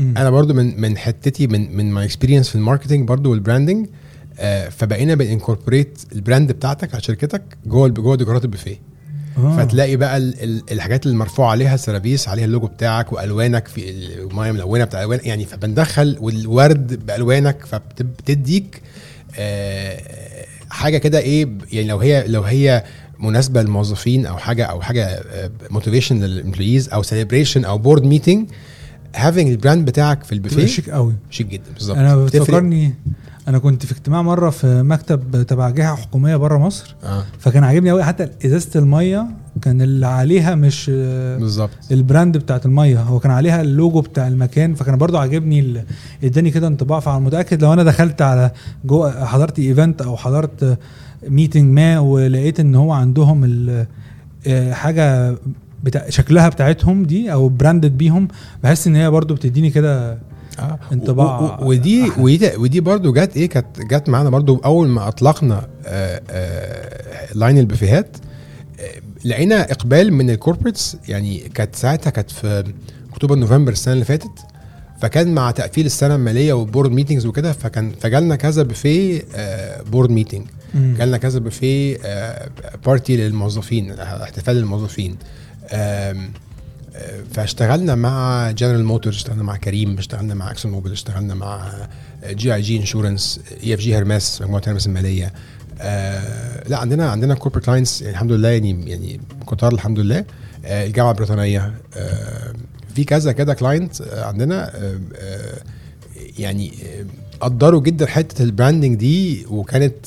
[0.00, 3.86] أنا برضو من من حتتي من من my experience في ال marketing برضو وال branding
[3.86, 3.90] آه
[4.70, 8.80] فبقينا بن incorporate ال brand بتاعتك على شركتك جوه جوه ديكورات البوفيه
[9.38, 9.56] آه.
[9.56, 14.52] فتلاقي بقى ال- ال- الحاجات اللي مرفوع عليها سرافيس عليها اللوجو بتاعك وألوانك في المية
[14.52, 18.82] ملونة بتاع الوان يعني فبندخل والورد بألوانك فبتديك
[19.38, 20.00] آه
[20.70, 22.84] حاجة كده إيه يعني لو هي لو هي
[23.20, 25.22] مناسبة للموظفين أو حاجة أو حاجة
[25.70, 28.48] motivation لل employees أو celebration أو board meeting
[29.16, 32.16] having ال brand بتاعك في البوفيه شيك قوي شيك جدا بالظبط أنا.
[32.24, 32.94] بتفكرني
[33.48, 36.94] أنا كنت في اجتماع مرة في مكتب تبع جهة حكومية بره مصر.
[37.04, 37.24] آه.
[37.38, 39.26] فكان عاجبني قوي حتى إزازة المية
[39.62, 40.90] كان اللي عليها مش
[41.38, 41.70] بالظبط.
[41.90, 45.84] ال brand بتاعت المية هو كان عليها اللوجو بتاع المكان فكان برضو عاجبني
[46.24, 47.00] اداني كده انطباع.
[47.00, 48.50] فعلى متأكد لو أنا دخلت على
[48.84, 50.78] جوه حضرت event أو حضرت
[51.28, 53.86] meeting ما ولقيت إن هو عندهم ال-
[54.46, 55.34] آه، حاجة
[55.84, 58.28] بتاع شكلها بتاعتهم دي أو branded بيهم
[58.62, 60.18] بحس إن هي برضو بتديني كده
[60.58, 61.40] آه انطباع.
[61.40, 62.22] و- و- ودي أحلى.
[62.24, 67.58] ودي ودي برضو جت إيه كانت جت معانا برضو اول ما اطلقنا آه، آه، line
[67.58, 68.16] البوفيهات
[68.80, 72.64] آه، لقينا اقبال من ال corporates يعني كانت ساعتها كانت في
[73.12, 74.30] اكتوبر نوفمبر السنة اللي فاتت.
[75.00, 79.22] فكان مع تقفيل السنة المالية وال board meetings وكده فكان فجالنا كذا بوفيه
[79.90, 80.46] board meeting.
[80.74, 82.48] جالنا كذا بوفيه آه،
[82.86, 85.16] party للموظفين احتفال للموظفين.
[85.68, 86.16] آه،
[87.32, 91.72] فاشتغلنا مع General Motors اشتغلنا مع كريم اشتغلنا مع ExxonMobil اشتغلنا مع
[92.26, 95.32] جي اي جي انشورنس اي اف جي هرماس مجموعة هرماس المالية.
[95.80, 100.24] آه لا عندنا عندنا corporate clients يعني الحمد لله يعني يعني كتار الحمد لله.
[100.64, 101.74] آه الجامعة البريطانية.
[101.96, 102.52] آه
[102.94, 104.70] في كذا كده client آه عندنا.
[104.74, 105.62] آه
[106.38, 106.72] يعني
[107.40, 110.06] قدروا جدا حتة branding دي وكانت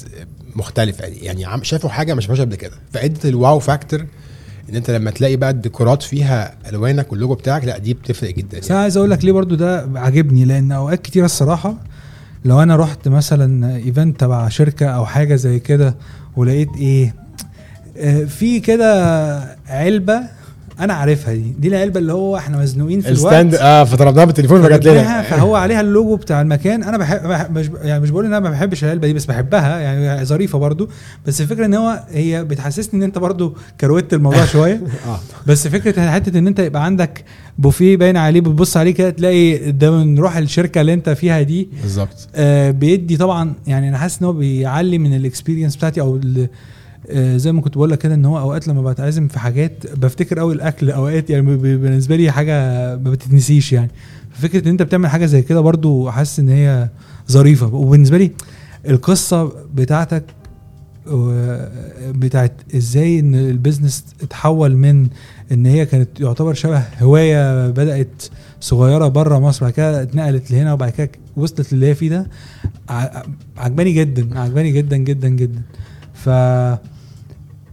[0.56, 1.06] مختلفة.
[1.06, 2.76] يعني شافوا حاجة ما شافوهاش قبل كده.
[2.94, 4.06] فادت wow factor
[4.70, 8.72] إن أنت لما تلاقي بقى الديكورات فيها ألوانك واللوجو بتاعك لأ دي بتفرق جدا بس
[8.72, 11.76] أنا عايز أقول لك ليه برضو ده عاجبني لأن أوقات كتيرة الصراحة
[12.46, 15.96] لو أنا رحت مثلا event تبع شركة أو حاجة زي كده
[16.36, 17.16] ولقيت إيه
[17.98, 20.22] آه، في كده علبة
[20.80, 21.54] أنا عارفها دي.
[21.60, 23.64] دي العلبة اللي هو إحنا مزنوقين في ال stand الوقت.
[23.66, 25.22] آه فضربناها بالتليفون فجت لنا.
[25.22, 26.84] فهو عليها اللوجو بتاع المكان.
[26.84, 29.80] أنا بحب, بحب مش يعني مش بقول إن أنا ما بحبش العلبة دي بس بحبها
[29.80, 30.90] يعني ظريفة برضو.
[31.28, 34.82] بس الفكرة إن هو هي بتحسسني إن أنت برضو كروت الموضوع شوية.
[35.08, 35.20] آه.
[35.48, 37.24] بس فكرة حتة إن أنت يبقى عندك
[37.58, 41.70] بوفيه باين عليه بتبص عليه كده تلاقي ده من روح الشركة اللي أنت فيها دي.
[41.82, 42.28] بالظبط.
[42.36, 46.50] آه بيدي طبعا يعني أنا حاسس إن هو بيعلي من ال experience بتاعتي أو آه
[47.14, 50.54] زي ما كنت بقول لك كده إن هو أوقات لما بتعزم في حاجات بفتكر قوي
[50.54, 52.54] الأكل أوقات يعني بالنسبة لي حاجة
[52.96, 53.92] ما بتتنسيش يعني.
[54.32, 56.90] فكره إن أنت بتعمل حاجة زي كده برضو حاسس إن هي
[57.32, 57.76] ظريفة.
[57.76, 58.32] وبالنسبة لي
[58.90, 60.24] القصة بتاعتك
[62.08, 65.08] بتاعت إزاي إن البيزنس اتحول من
[65.52, 68.24] إن هي كانت يعتبر شبه هواية بدأت
[68.62, 72.28] صغيرة بره مصر بعد كده اتنقلت لهنا وبعد كده وصلت للي هي فيه ده
[73.58, 75.62] عجباني جدا عجباني جدا جدا جدا.
[76.14, 76.30] ف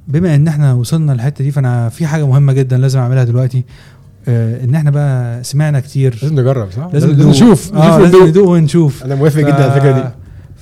[0.09, 3.65] بما إن إحنا وصلنا للحتة دي فأنا في حاجة مهمة جدا لازم أعملها دلوقتي.
[4.29, 6.19] آه إن إحنا بقى سمعنا كتير.
[6.23, 7.27] لازم نجرب صح؟ لازم ندوق.
[7.27, 7.75] نشوف.
[7.75, 8.49] نشوف لازم ندوق.
[8.49, 9.05] ونشوف.
[9.05, 10.09] أنا موافق جدا على الفكرة دي.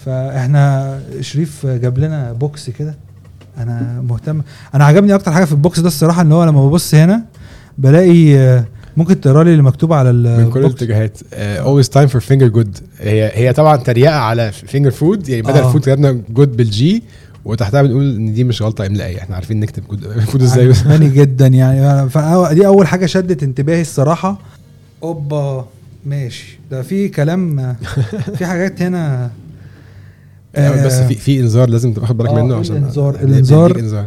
[0.05, 2.95] فإحنا شريف جاب لنا box كده.
[3.59, 4.43] أنا مهتم.
[4.75, 7.23] أنا عجبني أكتر حاجة في ال box ده الصراحة إن هو لما ببص هنا
[7.79, 8.65] بلاقي آه،
[8.97, 11.19] ممكن تقرأ لي اللي مكتوب على من كل الاتجاهات.
[11.65, 12.83] always time for finger good.
[13.01, 15.73] هي هي طبعا تريقة على finger food يعني بدل آه.
[15.73, 17.03] food كتبنا good بال G
[17.45, 19.19] وتحتها بنقول إن دي مش غلطة إملائية.
[19.19, 19.83] إحنا عارفين نكتب
[20.27, 20.69] food إزاي.
[20.69, 22.09] بس عجباني جدا يعني.
[22.55, 24.39] دي أول حاجة شدت انتباهي الصراحة.
[25.03, 25.67] أوبا
[26.07, 26.59] ماشي.
[26.71, 27.75] ده في كلام
[28.39, 29.31] في حاجات هنا.
[30.59, 34.07] بس في في إنذار لازم تبقى واخد بالك آه، منه عشان الإنذار؟ بيديك الإنذار إنذار.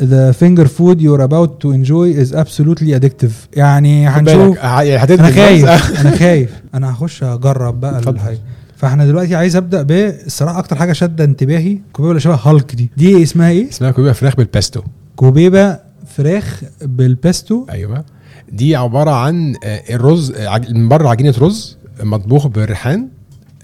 [0.00, 3.32] The finger food you're about to enjoy is absolutely addictive.
[3.56, 4.56] يعني هنشوف.
[4.56, 5.64] يعني أنا خايف.
[6.00, 6.50] أنا خايف.
[6.74, 7.98] أنا هخش أجرب بقى.
[7.98, 8.38] الحاجة.
[8.76, 12.90] فاحنا دلوقتي عايز أبدأ بالصراحه أكتر حاجة شادة انتباهي كوبيبه اللي شبه هالك دي.
[12.96, 14.82] دي اسمها إيه؟ اسمها كوبيبه فراخ بالبيستو
[15.16, 18.04] كوبيبه فراخ بالبيستو أيوه.
[18.52, 23.08] دي عبارة عن آه، الرز آه، من بره عجينة رز مطبوخ بالريحان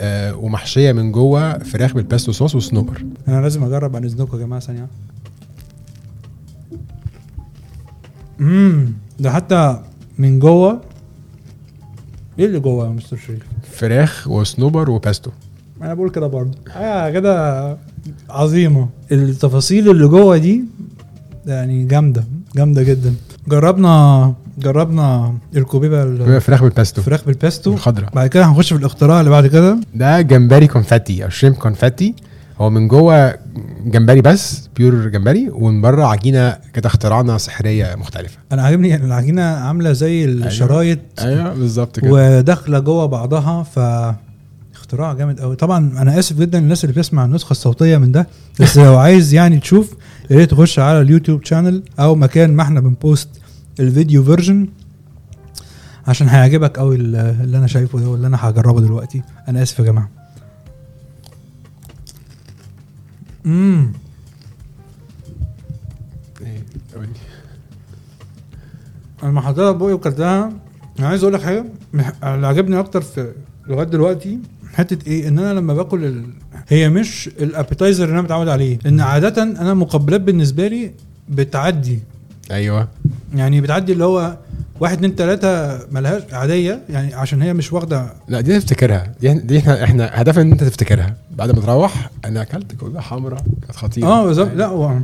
[0.00, 3.04] آه، ومحشية من جوه فراخ بالبيستو صوص وصنوبر.
[3.28, 4.86] أنا لازم أجرب عن إذنكم يا جماعة ثانية.
[8.40, 9.82] امم ده حتى
[10.18, 10.80] من جوه.
[12.38, 13.51] إيه اللي جوه يا مستر شريف؟
[13.86, 15.30] فراخ وصنوبر وبيستو
[15.82, 16.58] أنا بقول كده برضه.
[16.70, 17.76] حاجة كده
[18.30, 18.88] عظيمة.
[19.12, 20.64] التفاصيل اللي جوه دي
[21.46, 22.24] يعني جامدة
[22.56, 23.14] جامدة جدا.
[23.48, 29.30] جربنا جربنا الكوبيبة كوبيبة فراخ بالبيستو الفراخ بالبيستو الخضراء بعد كده هنخش في الاختراع اللي
[29.30, 29.78] بعد كده.
[29.94, 32.14] ده جمبري كونفاتي أو shrimp كونفاتي.
[32.60, 33.34] هو من جوه
[33.86, 38.38] جمبري بس pure جمبري ومن بره عجينة كده اختراعنا سحرية مختلفة.
[38.52, 42.10] أنا عاجبني العجينة عاملة زي الشرايط أيوه بالظبط كده.
[42.12, 43.78] وداخلة جوه بعضها ف
[44.74, 48.26] اختراع جامد قوي طبعا أنا آسف جدا للناس اللي بتسمع النسخة الصوتية من ده
[48.60, 49.94] بس لو عايز يعني تشوف
[50.30, 53.28] يا ريت تخش على ال YouTube channel أو مكان ما إحنا بن post
[53.80, 54.68] ال video version
[56.06, 59.22] عشان هيعجبك قوي ال- اللي أنا شايفه ده واللي أنا هجربه دلوقتي.
[59.48, 60.10] أنا آسف يا جماعة.
[63.46, 63.92] امم
[66.40, 67.08] لي.
[69.22, 70.52] أنا حطيتها في بوقي وكلتها
[70.98, 71.64] أنا عايز أقول لك حاجة.
[72.24, 73.32] اللي عجبني أكتر في
[73.68, 74.38] لغاية دلوقتي
[74.74, 76.24] حتة إيه؟ إن أنا لما باكل ال...
[76.68, 78.78] هي مش الأبيتايزر اللي أنا متعود عليه.
[78.86, 80.92] إن عادة أنا المقبلات بالنسبة لي
[81.28, 81.98] بتعدي.
[82.50, 82.88] أيوه.
[83.34, 84.38] يعني بتعدي اللي هو
[84.82, 88.12] واحد اتنين تلاتة ملهاش عادية يعني عشان هي مش واخدة.
[88.28, 89.12] لا دي تفتكرها.
[89.20, 91.14] دي, دي إحنا إحنا هدفنا إن انت تفتكرها.
[91.30, 94.06] بعد ما تروح أنا أكلت كوباية حمراء كانت خطيرة.
[94.06, 94.50] آه بالظبط.
[94.54, 94.98] لا هو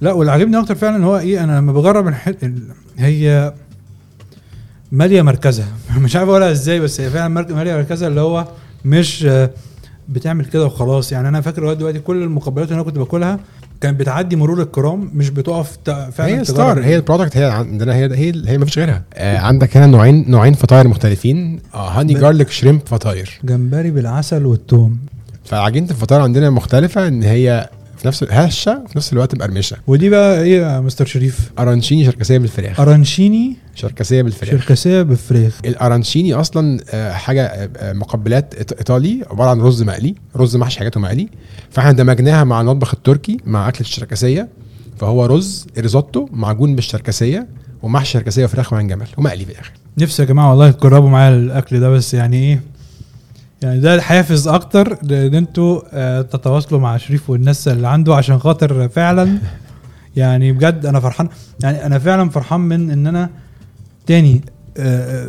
[0.00, 2.36] لا واللي عاجبني أكتر فعلا هو إيه أنا لما بجرب الحل...
[2.42, 2.62] ال...
[2.98, 3.52] هي
[4.92, 5.68] مالية مركزها
[6.04, 8.48] مش عارف أقولها إزاي بس هي فعلا مالية مركزها اللي هو
[8.84, 9.50] مش آه،
[10.08, 11.12] بتعمل كده وخلاص.
[11.12, 13.40] يعني أنا فاكر لغاية دلوقتي كل المقبلات اللي أنا كنت باكلها
[13.80, 15.78] كانت بتعدي مرور الكرام مش بتقف
[16.12, 16.44] فعلا هي.
[16.44, 19.86] star هي ال product هي عندنا هي هي هي ما فيش غيرها آه عندك هنا
[19.86, 21.60] نوعين نوعين فطاير مختلفين.
[21.74, 23.40] آه هاني ب- garlic shrimp فطاير.
[23.44, 24.98] جمبري بالعسل والثوم
[25.44, 27.68] فعجينة الفطاير عندنا مختلفة إن هي
[28.04, 29.76] في نفس هشة وفي نفس الوقت مقرمشة.
[29.86, 32.80] ودي بقى إيه يا مستر شريف؟ أرانشيني شركسية بالفراخ.
[32.80, 34.50] أرانشيني؟ شركسية بالفراخ.
[34.50, 40.14] شركسية بفراخ الارانشيني أصلا آه، حاجة آه، آه، مقبلات إيطالي عبارة عن رز مقلي.
[40.36, 41.28] رز محشي حاجاته مقلي.
[41.70, 44.48] فإحنا دمجناها مع المطبخ التركي مع أكلة الشركسية.
[44.98, 47.46] فهو رز ريزوتو معجون بالشركسية
[47.82, 49.06] ومحشي شركسية وفراخ وعين جمل.
[49.18, 49.72] ومقلي في الآخر.
[49.98, 52.60] نفسي يا جماعة والله تجربوا معايا الأكل ده بس يعني إيه؟
[53.64, 58.88] يعني ده الحافز أكتر لأن أنتوا آه، تتواصلوا مع شريف والناس اللي عنده عشان خاطر
[58.88, 59.38] فعلا
[60.16, 61.28] يعني بجد أنا فرحان.
[61.62, 63.30] يعني أنا فعلا فرحان من إن أنا
[64.06, 64.40] تاني
[64.76, 65.28] آه، آه،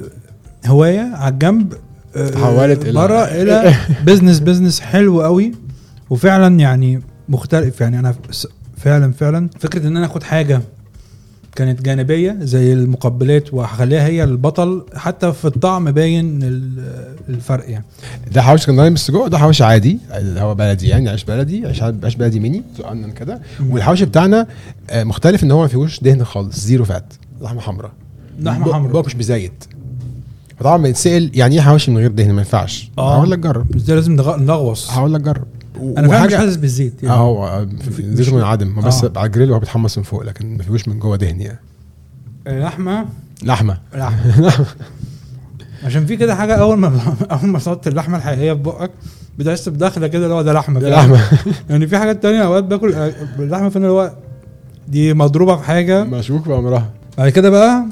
[0.68, 1.74] هواية على الجنب
[2.16, 3.76] آه، تحولت إلى- بره إلى
[4.06, 5.52] business business حلو قوي
[6.10, 7.82] وفعلا يعني مختلف.
[7.82, 8.16] يعني أنا
[8.78, 10.62] فعلا فعلا فكرة إن أنا آخد حاجة
[11.56, 17.86] كانت جانبية زي المقبلات وهخليها هي البطل حتى في الطعم باين ال- الفرق يعني.
[18.32, 22.16] ده حواوشي اسكندراني بالسجق ده حواوشي عادي اللي هو بلدي يعني عيش بلدي عيش عيش
[22.16, 23.42] بلدي ميني صغنن كده.
[23.70, 24.48] والحواوشي بتاعنا
[24.90, 27.92] آه، مختلف إن هو ما فيهوش دهن خالص zero fat لحمة حمراء.
[28.40, 28.92] لحمة حمراء.
[28.94, 29.64] بقى مش بزيت
[30.60, 32.92] فطبعا بيتسأل يعني إيه حواوشي من غير دهن؟ ما ينفعش.
[32.98, 33.18] آه.
[33.18, 33.72] هقول لك جرب.
[33.78, 34.92] ده لازم نغ- نغوص.
[34.92, 35.44] هقول لك جرب.
[35.98, 37.16] أنا فعلا مش حاسس بالزيت يعني.
[37.16, 37.66] اهو
[38.00, 39.12] زيته منعدم هو بس آه.
[39.16, 41.60] على الجريل وهو بيتحمص من فوق لكن ما فيهوش من جوه دهن يعني.
[42.48, 43.06] اللحمه
[43.44, 44.66] لحمة؟ لحمة.
[45.84, 46.88] عشان في كده حاجة أول ما
[47.32, 48.92] أول ما تحط اللحمة الحقيقية في بقك
[49.40, 50.90] بتحس بدخلة كده اللي هو ده لحمة ده.
[50.90, 51.20] لحمة.
[51.70, 52.94] يعني في حاجات تانية أوقات باكل
[53.40, 54.14] اللحمه فين اللي هو
[54.88, 56.04] دي مضروبة في حاجة.
[56.04, 57.86] مشوك بامرها بعد كده بقى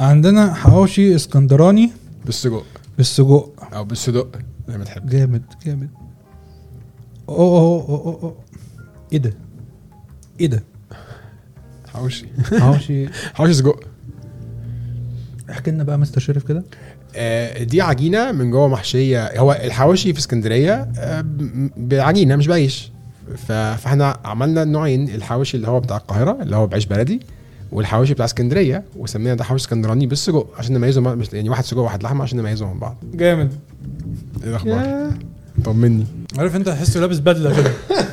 [0.00, 1.90] عندنا حواوشي إسكندراني.
[2.26, 2.62] بالسجق.
[2.96, 3.50] بالسجق.
[3.74, 4.28] أو بالصدق
[4.68, 5.06] زي ما تحب.
[5.08, 5.88] جامد جامد.
[7.28, 8.34] اوه اوه اوه اوه أوه.
[9.12, 9.32] إيه ده؟
[10.40, 10.62] إيه ده؟
[11.92, 12.26] حواوشي.
[12.58, 13.08] حواوشي.
[13.34, 13.80] حواوشي سجق.
[15.50, 16.64] احكي لنا بقى مستر شريف كده.
[17.16, 19.38] آه، دي عجينة من جوه محشية.
[19.40, 21.24] هو الحواوشي في اسكندرية آه،
[21.76, 22.92] بعجينة مش بعيش.
[23.36, 27.20] فاحنا عملنا نوعين الحواوشي اللي هو بتاع القاهرة اللي هو بعيش بلدي
[27.72, 32.02] والحواوشي بتاع اسكندرية وسمينا ده حواوشي اسكندراني بالسجق عشان نميزهم مش يعني واحد سجق وواحد
[32.02, 32.96] لحمة عشان نميزهم من بعض.
[33.14, 33.52] جامد.
[34.42, 35.12] إيه الأخبار؟
[35.64, 36.06] طمني.
[36.38, 37.70] عارف انت تحسه لابس بدلة كده.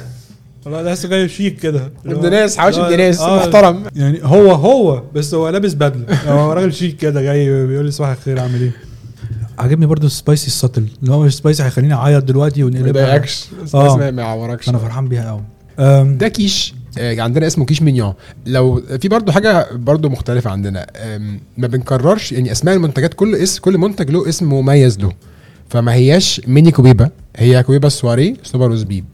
[0.66, 1.92] والله تحسه جاي شيك كده.
[2.06, 3.38] ابن ناس حواوشي آه، ابن ناس آه.
[3.38, 3.84] محترم.
[3.96, 6.16] يعني هو هو بس هو لابس بدلة.
[6.28, 8.72] هو راجل شيك كده جاي بيقول لي صباح الخير عامل إيه؟
[9.60, 13.46] عاجبني برضو ال spicy السطل اللي هو مش spicy هيخليني أعيط دلوقتي ما ونقلبها يضايقكش
[13.76, 13.98] آه.
[13.98, 15.42] ما- ما يعوركش أنا فرحان بيها قوي
[16.18, 18.14] ده كيش آه، عندنا اسمه quiche mignon.
[18.46, 20.88] لو في برضو حاجة برضو مختلفة عندنا.
[21.58, 25.12] ما بنكررش يعني أسماء المنتجات كل اسم كل منتج له اسم مميز له.
[25.70, 29.06] فما هياش ميني كوبيبه هي كوبيبه سواري سوبر وزبيب.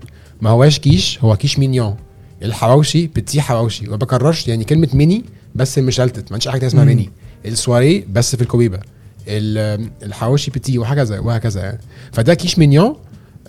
[0.42, 1.96] ما هواش كيش هو quiche mignon.
[2.44, 3.86] الحواوشي petit حواوشي.
[3.86, 6.20] ما بكررش يعني كلمة ميني بس مشلتت.
[6.24, 6.84] ما عنديش حاجة اسمها.
[6.86, 7.10] ميني.
[7.46, 8.80] السواري بس في الكوبيبه
[9.28, 11.80] ال- الحواوشي petit وهكذا وهكذا يعني.
[12.12, 12.96] فده quiche mignon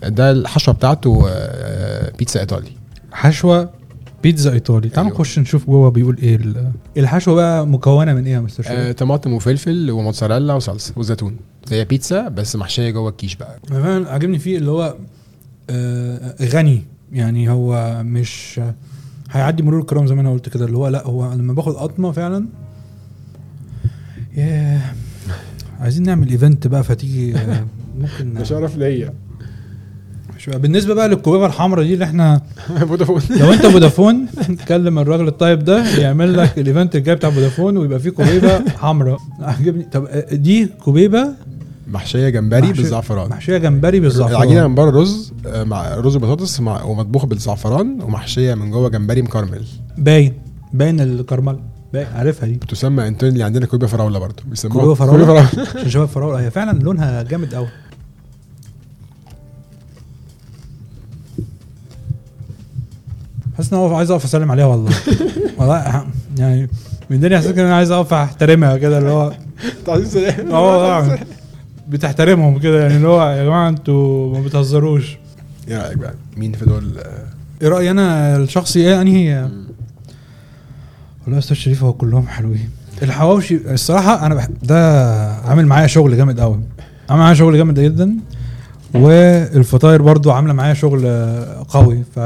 [0.03, 2.73] ده الحشوة بتاعته آه، بيتزا إيطالي.
[3.13, 3.71] حشوة
[4.23, 4.89] بيتزا إيطالي.
[4.89, 5.17] تعال أيوة.
[5.19, 8.97] نخش نشوف جوه بيقول إيه ال- الحشوة بقى مكونة من إيه يا مستر آه، شريف؟
[8.97, 11.37] طماطم وفلفل وموتزاريلا وصلصة وزيتون.
[11.69, 13.59] زي بيتزا بس محشية جوه الكيش بقى.
[13.69, 14.97] فعلا عاجبني فيه اللي هو
[15.71, 16.83] آه، غني.
[17.13, 18.61] يعني هو مش
[19.31, 20.65] هيعدي مرور الكرام زي ما أنا قلت كده.
[20.65, 22.47] اللي هو لا هو لما باخد قطمة فعلا
[24.37, 24.81] ياه.
[25.81, 27.67] عايزين نعمل event بقى فتيجي آه،
[27.99, 29.15] ممكن شرف ليا.
[30.53, 32.41] شو- بالنسبة بقى للكوبيبه الحمراء دي اللي إحنا
[32.89, 33.23] فودافون.
[33.41, 34.27] لو انت فودافون
[34.69, 39.19] كلم الراجل الطيب ده يعمل لك ال event الجاي بتاع فودافون ويبقى فيه كوبيبة حمراء.
[39.41, 39.85] عجبني.
[39.93, 41.29] طب آه، دي كوبيبة
[41.93, 43.31] محشية جمبري محشية- بالزعفران.
[43.31, 44.37] محشية جمبري بالزعفران.
[44.43, 49.23] العجينه من بره رز آه، مع رز وبطاطس مع ومطبوخة بالزعفران ومحشية من جوه جمبري
[49.23, 49.65] مكرمل.
[49.99, 50.33] باين.
[50.73, 51.59] باين الكرمل
[51.93, 52.07] باين.
[52.07, 52.55] عارفها دي.
[52.55, 54.43] بتسمى internally عندنا كوبيبة فراولة برضه.
[54.47, 55.49] بيسموها فراولة؟ فراولة.
[55.77, 56.41] عشان شباب فراولة.
[56.41, 57.69] هي فعلا لونها جامد قوي
[63.59, 64.91] حاسس إن هو عايز أقف أسلم عليها والله.
[65.59, 66.05] والله
[66.39, 66.69] يعني
[67.11, 69.33] من دنيا حسيت إن أنا عايز أقف أحترمها كده اللي هو
[69.87, 71.19] تعظيم سلام آه
[71.89, 75.19] بتحترمهم كده يعني اللي هو يا جماعة أنتوا ما بتهزروش.
[75.69, 76.99] إيه رأيك بقى؟ مين في دول؟
[77.63, 79.43] إيه رأيي أنا الشخصي إيه أنهي؟
[81.23, 82.71] والله يا أستاذ شريف هو كلهم حلوين.
[83.03, 86.61] الحواوشي الصراحة أنا بحب ده عامل معايا شغل جامد قوي
[87.11, 88.17] عامل معايا شغل جامد جدا
[88.95, 91.07] والفطاير برضو عاملة معايا شغل
[91.69, 92.03] قوي.
[92.15, 92.19] ف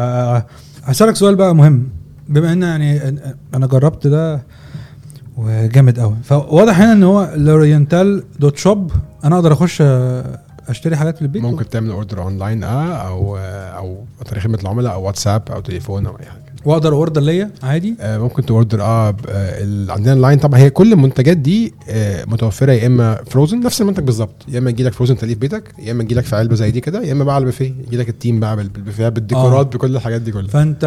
[0.82, 1.88] هسألك سؤال بقى مهم.
[2.28, 3.20] بما إن يعني
[3.54, 4.42] أنا جربت ده
[5.36, 8.92] وجامد قوي فواضح هنا إن هو L'Oriental dot shop.
[9.24, 9.82] أنا أقدر أخش
[10.68, 14.92] أشتري حاجات في البيت؟ ممكن تعمل order online آه أو آه، أو طريق خدمة العملاء
[14.92, 16.41] أو واتساب أو تليفون أو أي حاجة.
[16.64, 20.60] واقدر order ليا عادي؟ آه، ممكن ت order آه آه، عندنا اللاين طبعا.
[20.60, 24.44] هي كل المنتجات دي آه، متوفرة يا إما frozen نفس المنتج بالظبط.
[24.48, 26.80] يا إما يجي لك frozen تليف بيتك يا إما يجي لك في علبة زي دي
[26.80, 27.74] كده يا إما بقى على البوفيه.
[27.86, 30.48] يجي لك ال team بقى بال- بالبوفيه بالديكورات بكل الحاجات دي كلها.
[30.48, 30.84] فأنت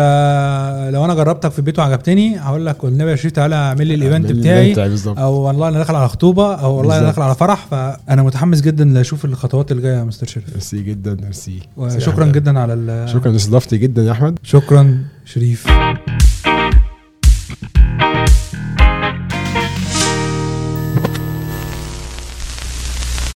[0.93, 4.01] لو أنا جربتك في البيت وعجبتني هقول لك والنبي يا شريف تعالى اعمل لي ال
[4.01, 4.75] event بتاعي.
[5.07, 7.05] أو والله أنا داخل على خطوبة أو والله أنا.
[7.05, 10.49] داخل على فرح فأنا متحمس جدا لأشوف الخطوات اللي جاية يا مستر شريف.
[10.53, 11.59] ميرسي جدا ميرسي.
[11.77, 14.39] وشكرا جدا على شكرا لاستضافتي جدا يا أحمد.
[14.43, 14.97] شكرا.
[15.25, 15.65] Sharif.